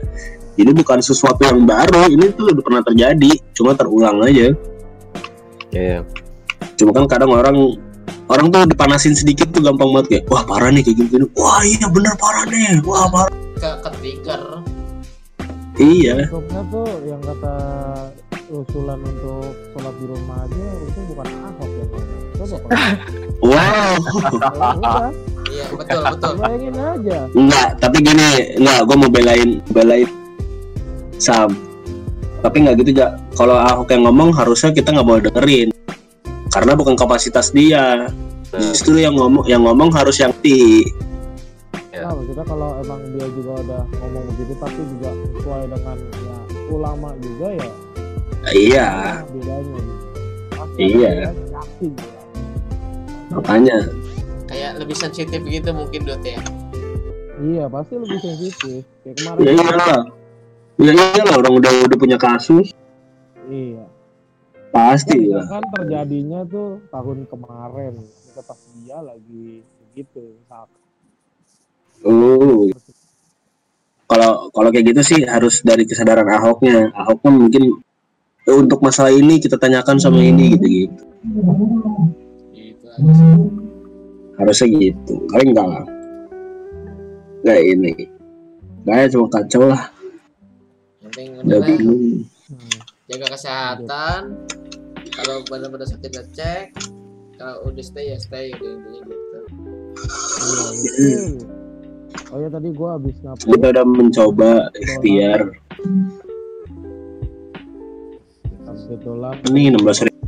Jadi 0.58 0.72
bukan 0.74 1.00
sesuatu 1.06 1.46
yang 1.46 1.70
baru 1.70 2.10
ini 2.10 2.34
tuh 2.34 2.50
udah 2.50 2.64
pernah 2.66 2.82
terjadi 2.82 3.32
cuma 3.54 3.72
terulang 3.76 4.24
aja. 4.24 4.54
Iya. 5.76 6.02
cuma 6.78 6.96
kan 6.96 7.06
kadang 7.10 7.34
orang 7.34 7.58
orang 8.32 8.48
tuh 8.50 8.66
dipanasin 8.70 9.14
sedikit 9.14 9.52
tuh 9.52 9.62
gampang 9.62 9.94
banget 9.94 10.08
kayak 10.10 10.24
wah 10.32 10.42
parah 10.46 10.72
nih 10.72 10.80
kayak 10.80 11.10
gini 11.10 11.26
wah 11.36 11.60
iya 11.62 11.86
bener 11.92 12.14
parah 12.18 12.46
nih. 12.50 12.82
Wah 12.86 13.06
parah. 13.12 13.34
Ke 13.58 13.70
ke 13.82 13.90
trigger 13.98 14.42
iya. 15.82 16.16
Untungnya 16.30 16.62
tuh 16.70 16.90
yang 17.06 17.22
kata 17.22 17.56
usulan 18.48 19.00
untuk 19.04 19.52
sholat 19.76 19.96
di 20.00 20.06
rumah 20.08 20.38
aja 20.48 20.68
itu 20.88 21.00
bukan 21.12 21.28
ahok 21.28 21.68
ya 21.68 21.86
coba 21.92 22.00
wow. 23.50 23.94
Ya 25.48 25.64
iya 25.64 25.66
betul 25.74 26.02
betul. 26.16 26.34
Bayangin 26.40 26.76
aja. 26.80 27.18
Enggak 27.34 27.68
tapi 27.82 27.98
gini 28.04 28.30
enggak 28.62 28.80
gue 28.88 28.96
mau 28.96 29.12
belain 29.12 29.50
belain 29.72 30.10
sam. 31.20 31.52
Tapi 32.40 32.56
nggak 32.64 32.76
gitu 32.86 32.92
ya 33.04 33.18
kalau 33.34 33.58
Ahok 33.58 33.90
yang 33.92 34.06
ngomong 34.08 34.30
harusnya 34.32 34.72
kita 34.72 34.94
nggak 34.96 35.08
boleh 35.08 35.22
dengerin. 35.28 35.70
Karena 36.54 36.72
bukan 36.78 36.96
kapasitas 36.96 37.52
dia. 37.52 38.08
Justru 38.56 39.04
yang 39.04 39.18
ngomong 39.20 39.44
yang 39.50 39.66
ngomong 39.66 39.92
harus 39.92 40.24
yang 40.24 40.32
ti 40.40 40.88
Ya. 41.98 42.02
nah 42.06 42.14
maksudnya 42.14 42.46
kalau 42.46 42.70
emang 42.78 43.02
dia 43.12 43.28
juga 43.34 43.52
udah 43.58 43.82
ngomong 43.98 44.24
begitu 44.30 44.54
tapi 44.62 44.82
juga 44.94 45.10
sesuai 45.34 45.64
dengan 45.66 45.98
ya 45.98 46.38
ulama 46.70 47.10
juga 47.18 47.48
ya 47.52 47.70
iya 48.54 48.88
bedanya 49.28 49.78
gitu 49.82 50.06
Pasti 50.48 50.82
Iya. 50.84 51.14
makanya 53.30 53.78
kayak 54.46 54.72
lebih 54.80 54.96
sensitif 54.96 55.42
gitu 55.42 55.70
mungkin 55.72 56.02
dot 56.06 56.22
ya 56.22 56.38
Iya 57.38 57.70
pasti 57.70 57.94
lebih 57.94 58.18
sensitif. 58.18 58.82
Kayak 59.06 59.16
kemarin. 59.22 59.46
ya 59.46 59.52
iyalah 59.54 60.02
ya 60.82 60.92
iyalah 61.14 61.36
orang 61.38 61.54
udah 61.56 61.72
udah 61.86 61.98
punya 61.98 62.18
kasus 62.18 62.74
Iya. 63.46 63.86
pasti 64.68 65.30
lah 65.30 65.46
kan 65.46 65.62
terjadinya 65.72 66.42
tuh 66.44 66.82
tahun 66.90 67.30
kemarin. 67.30 67.94
Itu 68.02 68.42
pas 68.42 68.58
dia 68.76 68.98
lagi 69.00 69.62
begitu. 69.64 70.34
Saat 70.46 70.66
oh 72.06 72.70
kalau 74.08 74.48
kalau 74.56 74.70
kayak 74.72 74.96
gitu 74.96 75.02
sih 75.04 75.20
harus 75.28 75.62
dari 75.62 75.84
kesadaran 75.84 76.28
Ahoknya. 76.32 76.90
Ahok 76.96 77.28
pun 77.28 77.34
mungkin 77.44 77.76
"Eh, 78.48 78.56
untuk 78.56 78.80
masalah 78.80 79.12
ini 79.12 79.44
kita 79.44 79.60
tanyakan 79.60 80.00
sama 80.00 80.24
ini 80.24 80.56
gitu 80.56 80.66
gitu 80.66 81.04
gitu 82.56 82.86
aja 82.88 83.12
sih. 83.12 83.36
harusnya 84.40 84.68
gitu. 84.80 85.14
Kali 85.28 85.44
enggak 85.52 85.68
lah. 85.68 85.86
Kayak 87.44 87.64
ini. 87.76 87.94
Kayak 88.88 89.08
cuma 89.12 89.28
kacau 89.28 89.64
lah. 89.68 89.84
Penting 91.04 91.30
udah 91.44 91.60
lah, 91.60 91.68
bingung. 91.68 92.24
Hmm, 92.48 92.78
jaga 93.12 93.28
kesehatan. 93.36 94.22
Kalau 95.12 95.36
benar-benar 95.50 95.88
sakit 95.90 96.12
ya 96.14 96.24
cek. 96.32 96.66
Kalau 97.38 97.68
udah 97.68 97.84
stay 97.84 98.14
ya 98.14 98.18
stay 98.22 98.54
intinya 98.56 99.02
gitu. 99.04 99.40
Betul. 99.98 101.57
Oh 102.28 102.38
ya 102.40 102.50
tadi 102.50 102.70
gua 102.72 102.96
habis 102.96 103.16
ngapain? 103.20 103.48
kita 103.48 103.66
udah 103.72 103.86
mencoba 103.86 104.50
ikhtiar 104.76 105.42
ini 109.48 109.72
16 109.72 110.08
ribu 110.08 110.24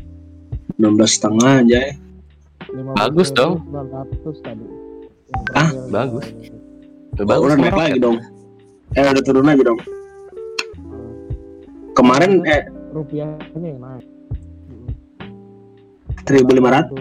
16 0.79 1.11
setengah 1.11 1.51
aja 1.59 1.79
ya. 1.81 1.93
Bagus 2.95 3.29
dong. 3.31 3.59
900 3.67 4.39
tadi. 4.39 4.63
Ah, 5.51 5.69
terakhir 5.69 5.89
bagus. 5.91 6.25
gua- 6.29 6.57
Oh, 7.19 7.25
Bagus 7.27 7.45
udah 7.51 7.57
naik 7.59 7.75
lagi 7.75 7.97
dong 7.99 8.17
eh 8.89 9.03
udah 9.03 9.21
turun 9.21 9.43
lagi 9.43 9.59
dong 9.59 9.75
kemarin 11.91 12.39
eh 12.47 12.63
rupiahnya 12.89 13.37
yang 13.59 13.81
naik. 13.83 14.05
Hmm. 14.65 14.87
1500 16.23 16.95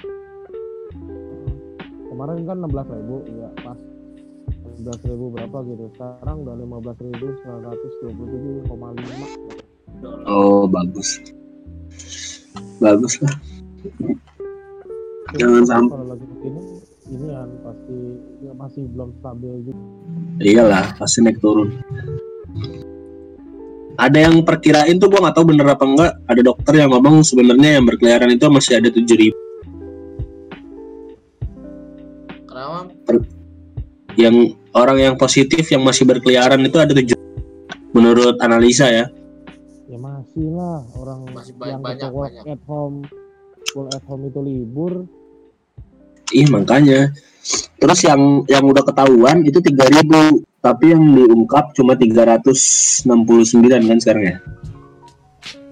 Kemarin 2.08 2.42
kan 2.42 2.56
16 2.58 2.82
ribu, 2.90 3.16
ya 3.30 3.46
pas 3.62 3.78
16 4.78 5.04
ribu 5.04 5.24
berapa 5.30 5.58
gitu. 5.64 5.84
Sekarang 5.92 6.36
udah 6.42 6.54
15 6.54 7.02
ribu 7.02 7.26
927,5. 7.42 8.70
oh 10.24 10.62
bagus 10.64 11.18
bagus 12.78 13.18
lah 13.18 13.34
Jangan 15.34 15.60
sampai- 15.62 15.92
Kalau 15.92 16.06
lagi 16.08 16.24
begini, 16.24 16.60
ini 17.08 17.26
kan 17.26 17.48
pasti 17.60 17.96
ya 18.38 18.52
masih 18.54 18.82
belum 18.88 19.10
stabil 19.14 19.52
juga. 19.60 19.82
iyalah 20.40 20.86
pasti 20.94 21.18
naik 21.20 21.36
turun 21.38 21.68
ada 23.98 24.18
yang 24.20 24.40
perkirain 24.40 24.96
tuh 24.96 25.10
gua 25.10 25.26
nggak 25.26 25.34
tahu 25.34 25.50
bener 25.50 25.66
apa 25.66 25.84
enggak 25.84 26.12
ada 26.24 26.40
dokter 26.40 26.72
yang 26.76 26.94
ngomong 26.94 27.20
sebenarnya 27.20 27.70
yang 27.76 27.84
berkeliaran 27.84 28.30
itu 28.30 28.46
masih 28.46 28.78
ada 28.78 28.88
7000 28.88 29.34
kenapa 29.34 29.47
yang 34.18 34.34
orang 34.74 34.98
yang 34.98 35.14
positif 35.14 35.70
yang 35.70 35.80
masih 35.80 36.02
berkeliaran 36.04 36.58
itu 36.60 36.74
ada 36.76 36.90
7 36.90 37.14
menurut 37.90 38.36
analisa 38.38 38.86
ya 38.86 39.06
Ya 39.88 39.96
masih 39.96 40.52
lah 40.52 40.84
orang 40.92 41.24
Masih 41.32 41.56
ba- 41.56 41.72
yang 41.72 41.80
banyak, 41.80 42.10
work 42.12 42.28
banyak. 42.34 42.44
at 42.52 42.60
home, 42.68 43.08
full 43.72 43.88
at 43.88 44.04
home 44.04 44.28
itu 44.28 44.36
libur. 44.38 45.08
Ih 46.28 46.44
makanya. 46.44 47.08
Terus 47.80 48.04
yang 48.04 48.44
yang 48.44 48.68
udah 48.68 48.84
ketahuan 48.84 49.48
itu 49.48 49.56
3000 49.56 50.44
tapi 50.60 50.92
yang 50.92 51.00
diungkap 51.08 51.72
cuma 51.72 51.96
369 51.96 53.08
kan 53.80 53.96
sekarang 53.96 54.24
ya. 54.28 54.36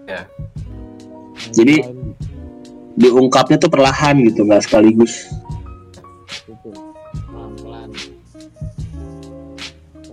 Nah, 0.08 0.24
Jadi- 1.52 1.84
Diungkapnya 2.96 3.60
tuh 3.60 3.68
perlahan 3.68 4.16
gitu, 4.24 4.48
nggak 4.48 4.64
sekaligus. 4.64 5.28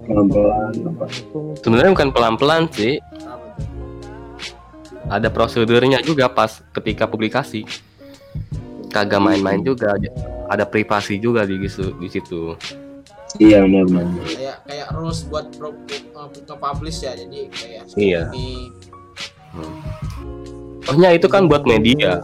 Pelan-pelan. 0.04 0.74
Sebenarnya 1.64 1.92
bukan 1.96 2.10
pelan-pelan 2.12 2.64
sih, 2.76 3.00
ada 5.08 5.28
prosedurnya 5.32 6.04
juga 6.04 6.28
pas 6.28 6.60
ketika 6.76 7.08
publikasi. 7.08 7.64
Kagak 8.94 9.24
main-main 9.24 9.64
juga, 9.66 9.98
ada 10.52 10.66
privasi 10.68 11.18
juga 11.18 11.48
di 11.48 11.58
situ. 11.66 11.96
Di 11.98 12.10
situ. 12.12 12.54
Iya 13.42 13.66
benar 13.66 13.90
kayak 14.30 14.58
kayak 14.70 14.88
rules 14.94 15.26
buat 15.26 15.50
pro, 15.58 15.74
uh, 15.74 16.30
nge-publish 16.30 17.02
ya 17.02 17.18
jadi 17.18 17.40
kayak 17.50 17.82
Iya. 17.98 18.22
ini 18.30 18.70
Ohnya 20.84 21.16
itu 21.16 21.26
kan 21.32 21.50
buat 21.50 21.64
media. 21.66 22.22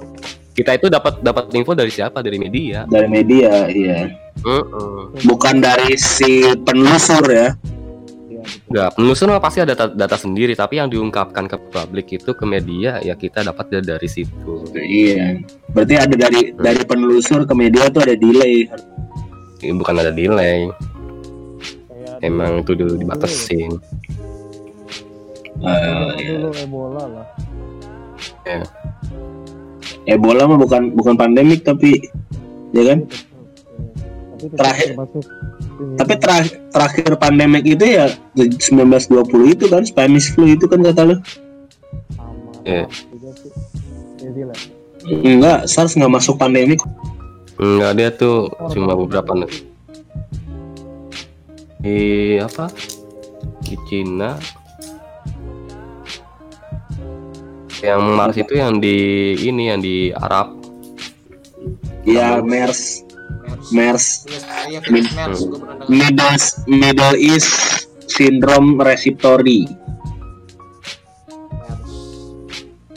Kita 0.59 0.75
itu 0.75 0.91
dapat 0.91 1.23
dapat 1.23 1.47
info 1.55 1.71
dari 1.71 1.87
siapa? 1.87 2.19
Dari 2.19 2.35
media. 2.35 2.83
Dari 2.83 3.07
media, 3.07 3.71
iya. 3.71 4.11
Heeh. 4.43 4.99
Bukan 5.23 5.63
dari 5.63 5.95
si 5.95 6.51
penelusur 6.67 7.23
ya. 7.31 7.55
Enggak, 8.67 8.89
penelusur 8.99 9.31
mah 9.31 9.39
pasti 9.39 9.63
ada 9.63 9.71
data, 9.71 9.87
data 9.87 10.17
sendiri, 10.19 10.51
tapi 10.59 10.83
yang 10.83 10.91
diungkapkan 10.91 11.47
ke 11.47 11.55
publik 11.71 12.11
itu 12.11 12.35
ke 12.35 12.43
media 12.43 12.99
ya 12.99 13.15
kita 13.15 13.39
dapat 13.47 13.79
dari- 13.79 14.11
situ. 14.11 14.67
Iya. 14.75 15.39
Berarti 15.71 15.95
ada 15.95 16.15
dari 16.19 16.51
dari 16.51 16.81
penelusur 16.83 17.47
ke 17.47 17.53
media 17.55 17.87
tuh 17.87 18.03
ada 18.03 18.19
delay. 18.19 18.67
Ini 19.63 19.75
bukan 19.79 19.95
ada 19.95 20.11
delay, 20.11 20.67
Kayak 21.87 22.19
emang 22.19 22.67
itu 22.67 22.75
dulu 22.75 22.99
dibatasin. 22.99 23.79
Eh, 25.59 26.15
dulu, 26.19 26.49
iya. 26.51 26.63
Ebola 26.67 27.03
lah. 27.07 27.27
Ebola 30.09 30.43
mah 30.45 30.57
bukan 30.57 30.93
bukan 30.93 31.13
pandemik 31.13 31.61
tapi 31.61 32.09
ya 32.71 32.83
kan? 32.85 32.99
Tapi 34.39 34.55
Terakhir- 34.55 34.91
termasuk. 34.95 35.23
Tapi 35.95 36.13
terakhir 36.19 36.53
terakhir 36.69 37.09
pandemik 37.15 37.63
itu 37.63 37.85
ya 37.85 38.11
1920 38.35 39.55
itu 39.55 39.65
kan 39.67 39.83
Spanish 39.83 40.31
flu 40.31 40.43
itu 40.45 40.67
kan 40.67 40.79
kata 40.79 41.01
lu. 41.05 41.15
sama 42.11 42.51
Iya. 42.65 42.85
Enggak, 45.09 45.59
SARS 45.65 45.95
nggak 45.95 46.11
masuk 46.11 46.35
pandemik. 46.35 46.83
Enggak 47.55 47.91
dia 47.95 48.09
tuh 48.11 48.51
cuma 48.69 48.91
beberapa 48.93 49.31
ne- 49.33 49.51
di 51.79 51.99
apa? 52.37 52.67
Di 53.63 53.75
Cina. 53.87 54.35
Yang 57.79 58.01
Mars 58.11 58.35
itu 58.35 58.53
yang 58.59 58.83
di 58.83 58.97
ini 59.39 59.71
yang 59.71 59.79
di 59.79 60.11
Arab. 60.11 60.59
Ya 62.03 62.39
MERS, 62.39 63.03
MERS 63.75 64.23
MERS, 64.89 65.39
Middle 65.91 66.35
Middle 66.67 67.15
East 67.19 67.51
Syndrome 68.07 68.79
Respiratory. 68.79 69.67
MERS 69.67 69.79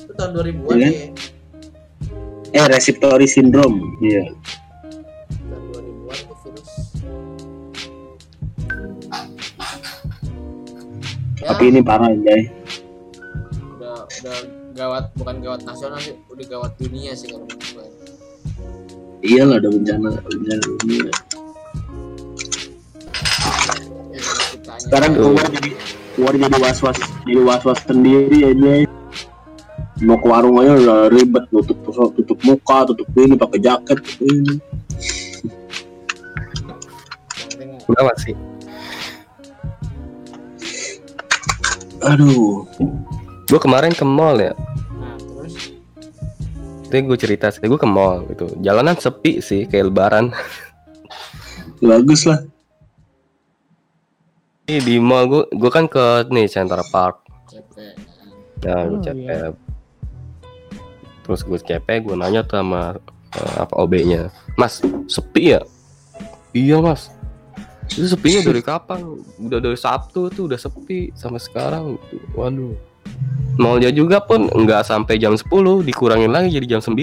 itu 0.03 0.13
tahun 0.17 0.31
2000-an 0.37 0.77
Iya. 0.77 0.91
ya 2.53 2.53
Eh 2.53 2.67
Respiratory 2.69 3.27
Syndrome. 3.31 3.79
Iya. 4.05 4.25
tahun 5.49 5.63
2000-an 5.73 6.19
tuh 6.29 6.37
virus 6.43 6.69
ya 11.41 11.43
Tapi 11.43 11.65
ini 11.75 11.81
parah 11.83 12.13
Jay. 12.23 12.62
Udah 14.83 14.91
udah 14.91 14.99
gawat 14.99 15.05
bukan 15.15 15.37
gawat 15.39 15.61
nasional 15.63 15.99
sih 16.03 16.17
udah 16.27 16.47
gawat 16.51 16.73
dunia 16.75 17.15
sih 17.15 17.31
kalau 17.31 17.47
menurut 17.47 17.71
gue 17.71 17.87
Iyalah 19.23 19.63
ada 19.63 19.71
bencana 19.71 20.19
bencana 20.19 20.65
dunia. 20.83 21.07
Ya, 24.11 24.21
Sekarang 24.83 25.15
keluar 25.15 25.47
jadi 25.47 25.71
keluar 26.19 26.35
jadi 26.35 26.59
was 26.59 26.79
was 26.83 26.99
jadi 27.23 27.39
was 27.47 27.63
was 27.63 27.79
sendiri 27.87 28.35
ya 28.43 28.51
Jay. 28.51 28.83
Mau 30.03 30.19
ke 30.19 30.27
warung 30.27 30.59
aja 30.59 30.75
udah 30.75 31.01
ribet 31.15 31.47
tutup 31.55 31.79
tutup 32.19 32.39
muka 32.43 32.91
tutup 32.91 33.07
ini 33.15 33.39
pakai 33.39 33.63
jaket 33.63 33.99
ini. 34.27 34.59
Kenapa 37.87 38.13
sih? 38.19 38.35
Aduh. 42.03 42.67
Gue 43.53 43.61
kemarin 43.61 43.93
ke 43.93 44.01
mall 44.01 44.41
ya. 44.41 44.57
nah 44.97 45.13
terus 45.21 45.77
Itu 46.89 46.97
gue 47.05 47.19
cerita 47.21 47.53
sih, 47.53 47.61
gue 47.61 47.77
ke 47.77 47.85
mall 47.85 48.25
gitu. 48.33 48.49
Jalanan 48.65 48.97
sepi 48.97 49.45
sih 49.45 49.69
kayak 49.69 49.93
lebaran. 49.93 50.33
Bagus 51.85 52.25
lah. 52.25 52.41
Ini 54.73 54.81
di 54.81 54.97
mall 54.97 55.29
gue, 55.29 55.45
gue 55.53 55.69
kan 55.69 55.85
ke 55.85 56.33
nih 56.33 56.49
Center 56.49 56.81
Park. 56.89 57.29
Nah, 58.65 58.89
gue 58.89 59.05
Oh, 59.05 59.13
iya. 59.21 59.53
Terus 61.29 61.45
gue 61.45 61.61
cepet, 61.61 62.09
gue 62.09 62.17
nanya 62.17 62.41
tuh 62.49 62.57
sama 62.57 62.97
eh, 63.37 63.55
apa 63.61 63.75
OB-nya. 63.85 64.33
Mas, 64.57 64.81
sepi 65.13 65.53
ya? 65.53 65.61
Iya, 66.57 66.81
Mas. 66.81 67.13
Itu 67.93 68.17
sepinya 68.17 68.41
dari 68.41 68.65
kapan? 68.73 69.21
Udah 69.37 69.61
dari 69.61 69.77
Sabtu 69.77 70.33
tuh 70.33 70.49
udah 70.49 70.57
sepi 70.57 71.13
sampai 71.13 71.37
sekarang. 71.37 72.01
Waduh. 72.33 72.92
Mallnya 73.55 73.93
juga 73.93 74.19
pun 74.19 74.49
nggak 74.49 74.83
sampai 74.83 75.17
jam 75.17 75.37
10, 75.37 75.45
dikurangin 75.83 76.33
lagi 76.33 76.49
jadi 76.51 76.77
jam 76.77 76.81
9. 76.81 76.97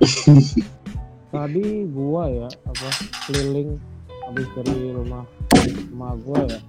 tadi 1.34 1.66
gua 1.90 2.30
ya 2.30 2.46
apa 2.46 2.88
keliling 3.26 3.74
habis 4.22 4.46
dari 4.54 4.92
rumah 4.92 5.24
rumah 5.90 6.12
gua 6.22 6.40
ya. 6.46 6.60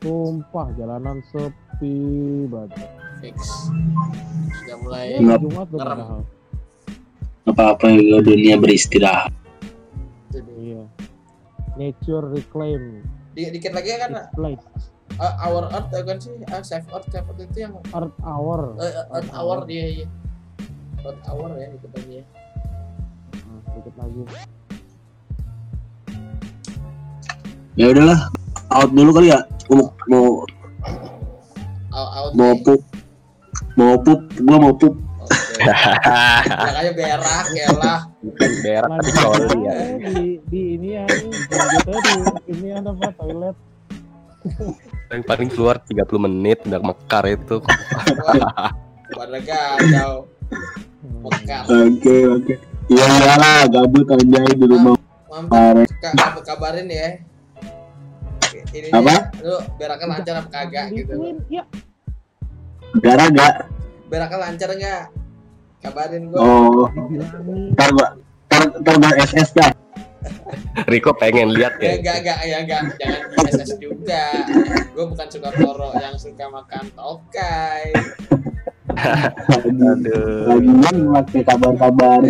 Sumpah 0.00 0.68
jalanan 0.76 1.24
sepi 1.28 1.96
banget. 2.46 2.84
Fix. 3.18 3.40
Sudah 4.60 4.76
mulai 4.80 5.16
Eh, 5.16 5.20
Nggak- 5.20 5.40
Jumat 5.40 5.68
apa-apa 7.44 7.92
juga 7.92 8.24
dunia 8.24 8.56
beristirahat. 8.56 9.32
Iya. 10.54 10.80
Nature 11.76 12.32
reclaim. 12.32 13.04
Di- 13.32 13.50
dikit 13.50 13.72
lagi 13.72 13.90
kan 13.96 14.10
its 14.14 14.30
place 14.32 14.64
uh, 15.18 15.34
our 15.44 15.68
earth 15.70 15.90
ya 15.92 16.02
kan 16.02 16.18
sih 16.18 16.32
ah, 16.50 16.62
save 16.64 16.86
earth 16.90 17.08
save 17.10 17.26
earth 17.28 17.42
itu 17.42 17.58
yang 17.64 17.74
earth 17.92 18.16
hour 18.24 18.74
uh, 18.78 18.82
uh, 18.82 19.06
earth 19.18 19.30
hour 19.34 19.58
dia 19.68 19.84
iya 20.02 20.06
earth 21.04 21.22
hour 21.28 21.48
ya 21.56 21.66
dikit 21.74 21.92
lagi 21.94 22.14
ya 22.22 22.24
Nah, 23.34 23.60
dikit 23.76 23.94
lagi 23.98 24.20
ya 27.74 27.86
udahlah 27.90 28.20
out 28.70 28.90
dulu 28.94 29.10
kali 29.14 29.28
ya 29.34 29.40
mau 29.70 29.90
mau 30.06 30.26
out, 31.90 32.10
out 32.14 32.30
mau 32.38 32.52
pup 32.62 32.80
mau 33.74 33.94
pup 33.98 34.20
gua 34.42 34.58
mau 34.58 34.74
pup. 34.74 34.94
Makanya 35.64 36.92
berak 36.92 37.46
ya 37.54 37.68
lah. 37.74 38.00
Berak 38.62 38.90
tapi 38.90 39.10
coli 39.14 39.58
ya. 39.64 39.74
di 40.02 40.26
di 40.50 40.60
ini 40.76 40.88
ya 40.98 41.04
lanjut 41.08 41.86
aja 41.88 42.10
di 42.44 42.52
ini 42.52 42.68
ada 42.74 42.90
apa 42.92 43.08
toilet 43.18 43.56
Yang 45.12 45.22
paling 45.24 45.48
keluar 45.48 45.76
30 45.78 46.00
menit 46.20 46.58
udah 46.64 46.80
mekar 46.82 47.24
itu. 47.26 47.60
Pada 49.08 49.38
gacau. 49.38 50.12
Hmm. 50.50 51.20
Mekar. 51.22 51.62
oke 51.64 52.16
oke 52.34 52.54
ya 52.86 53.06
lah 53.34 53.64
gabut 53.66 54.04
anjay 54.08 54.52
di 54.52 54.64
rumah 54.64 54.92
Mampir 55.24 55.48
Parah. 55.50 55.86
ka- 56.00 56.14
kabar- 56.14 56.44
kabarin 56.44 56.88
ya. 56.88 57.08
Ini 58.70 58.88
Apa? 58.90 59.30
lu 59.38 59.54
beraknya 59.76 60.06
lancar 60.10 60.34
apa 60.40 60.48
kagak 60.50 60.86
gitu. 60.92 61.14
Gara 63.00 63.24
gak 63.28 63.54
Beraknya 64.06 64.38
lancar 64.40 64.68
enggak? 64.70 65.02
Kabarin 65.80 66.22
gua. 66.28 66.38
oh 66.40 66.86
ntar 67.72 67.88
gua 67.92 68.08
ntar 68.48 68.62
ntar 68.80 68.94
gua 68.96 69.10
SS 69.20 69.50
dah 69.52 69.70
Riko 70.90 71.12
pengen 71.16 71.52
lihat 71.52 71.76
Ya 71.80 72.00
enggak 72.00 72.16
enggak 72.24 72.38
ya 72.44 72.56
enggak 72.64 72.80
jangan 72.96 73.20
di 73.28 73.36
SS 73.50 73.70
juga. 73.78 74.24
Gua 74.96 75.04
bukan 75.12 75.28
suka 75.28 75.48
toro 75.54 75.90
yang 76.00 76.16
suka 76.16 76.44
makan 76.48 76.84
tokai. 76.96 77.92
Aduh. 78.94 80.54
lagian 80.54 80.96
pakai 81.10 81.42
kabar-kabar 81.42 82.20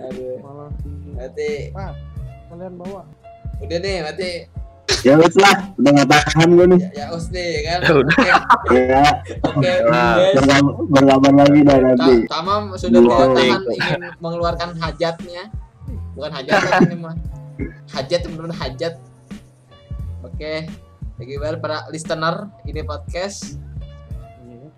Aduh. 0.00 0.34
malah 0.40 0.70
Berarti 1.14 1.50
kalian 2.48 2.74
bawa 2.80 3.02
udah 3.60 3.78
nih 3.78 3.96
berarti 4.00 4.30
ya 5.06 5.14
wes 5.16 5.36
lah 5.38 5.54
udah 5.80 5.90
gak 6.02 6.08
tahan 6.12 6.48
gua 6.52 6.66
nih 6.68 6.80
ya, 6.80 6.88
ya 6.92 7.04
us 7.14 7.26
nih 7.32 7.50
kan. 7.64 7.78
Udah. 7.88 8.16
Oke. 8.60 8.80
ya 8.80 9.04
Oke. 9.46 9.72
Nah. 9.88 10.14
guys. 10.18 10.62
berkabar, 10.90 11.32
lagi 11.32 11.60
dah 11.64 11.76
nanti 11.80 12.14
Ta- 12.26 12.30
Tamam 12.40 12.60
sudah 12.76 13.00
tidak 13.00 13.28
tahan 13.36 13.62
ingin 13.70 14.02
mengeluarkan 14.20 14.70
hajatnya. 14.76 15.42
Bukan 16.18 16.30
hajat 16.34 16.58
ini 16.90 16.96
mah. 16.98 17.16
Hajat 17.92 18.20
benar 18.28 18.52
hajat. 18.56 18.94
Oke. 20.26 20.54
Thank 21.20 21.36
you 21.36 21.40
banget 21.40 21.60
para 21.60 21.84
listener 21.92 22.48
ini 22.64 22.80
podcast. 22.80 23.60
Iya. 24.44 24.68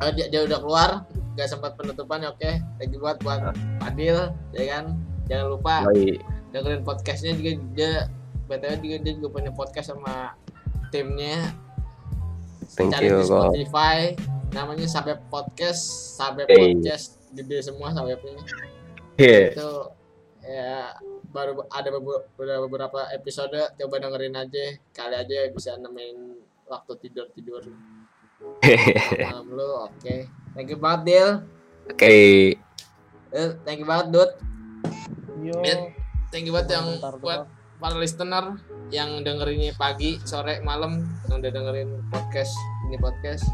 Eh, 0.00 0.10
dia, 0.14 0.26
dia 0.30 0.40
udah 0.46 0.58
keluar, 0.62 0.90
gak 1.34 1.50
sempat 1.50 1.74
penutupan 1.74 2.22
ya 2.22 2.30
oke. 2.30 2.52
Thank 2.78 2.94
you 2.94 3.02
buat 3.02 3.18
buat 3.22 3.50
Fadil, 3.82 4.30
ya 4.54 4.64
kan. 4.70 4.94
Jangan 5.26 5.46
lupa 5.50 5.74
Baik. 5.90 6.22
dengerin 6.54 6.82
podcastnya 6.82 7.34
juga 7.34 7.50
dia 7.74 7.92
btw 8.50 8.82
juga 8.82 8.96
dia 9.06 9.12
juga 9.14 9.28
punya 9.38 9.50
podcast 9.54 9.94
sama 9.94 10.34
timnya. 10.90 11.54
Thank 12.74 12.98
cari 12.98 13.06
you 13.06 13.22
di. 13.22 13.54
Spotify. 13.54 13.98
Namanya 14.50 14.86
Sabep 14.90 15.22
Podcast. 15.30 15.82
Sabep 16.18 16.50
Hey. 16.50 16.74
Podcast. 16.74 17.22
Gede 17.30 17.62
semua 17.62 17.94
Sabepnya. 17.94 18.34
Iya. 19.14 19.54
itu 19.54 19.70
ya 20.40 20.96
baru 21.30 21.62
ada 21.70 21.88
beberapa, 21.94 22.66
beberapa 22.66 23.00
episode. 23.14 23.54
Coba 23.78 24.02
dengerin 24.02 24.34
aja. 24.34 24.64
Kali 24.90 25.14
aja 25.14 25.38
bisa 25.54 25.78
nemenin 25.78 26.42
waktu 26.66 26.92
tidur 27.06 27.30
tidur. 27.30 27.62
Malam 29.18 29.46
lu 29.54 29.68
oke. 29.86 30.16
Thank 30.58 30.74
you 30.74 30.78
banget 30.82 31.00
Dil. 31.06 31.30
Oke. 31.90 32.14
Eh, 33.30 33.50
thank 33.62 33.78
you 33.78 33.86
banget 33.86 34.10
Dut. 34.10 34.30
Yo. 35.38 35.54
Thank 36.34 36.50
you 36.50 36.54
banget 36.54 36.74
yang 36.74 36.98
buat 37.22 37.59
para 37.80 37.96
listener 37.96 38.60
yang 38.92 39.24
dengerinnya 39.24 39.72
pagi, 39.74 40.20
sore, 40.22 40.60
malam 40.60 41.08
yang 41.32 41.40
udah 41.40 41.50
dengerin 41.50 41.90
podcast 42.12 42.52
ini 42.86 43.00
podcast. 43.00 43.48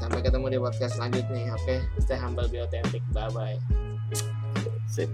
Sampai 0.00 0.24
ketemu 0.24 0.56
di 0.56 0.58
podcast 0.58 0.96
selanjutnya. 0.96 1.52
Oke, 1.54 1.84
stay 2.00 2.16
humble, 2.16 2.48
be 2.48 2.64
authentic. 2.64 3.04
Bye 3.12 3.30
bye. 3.30 3.56
Sip. 4.88 5.12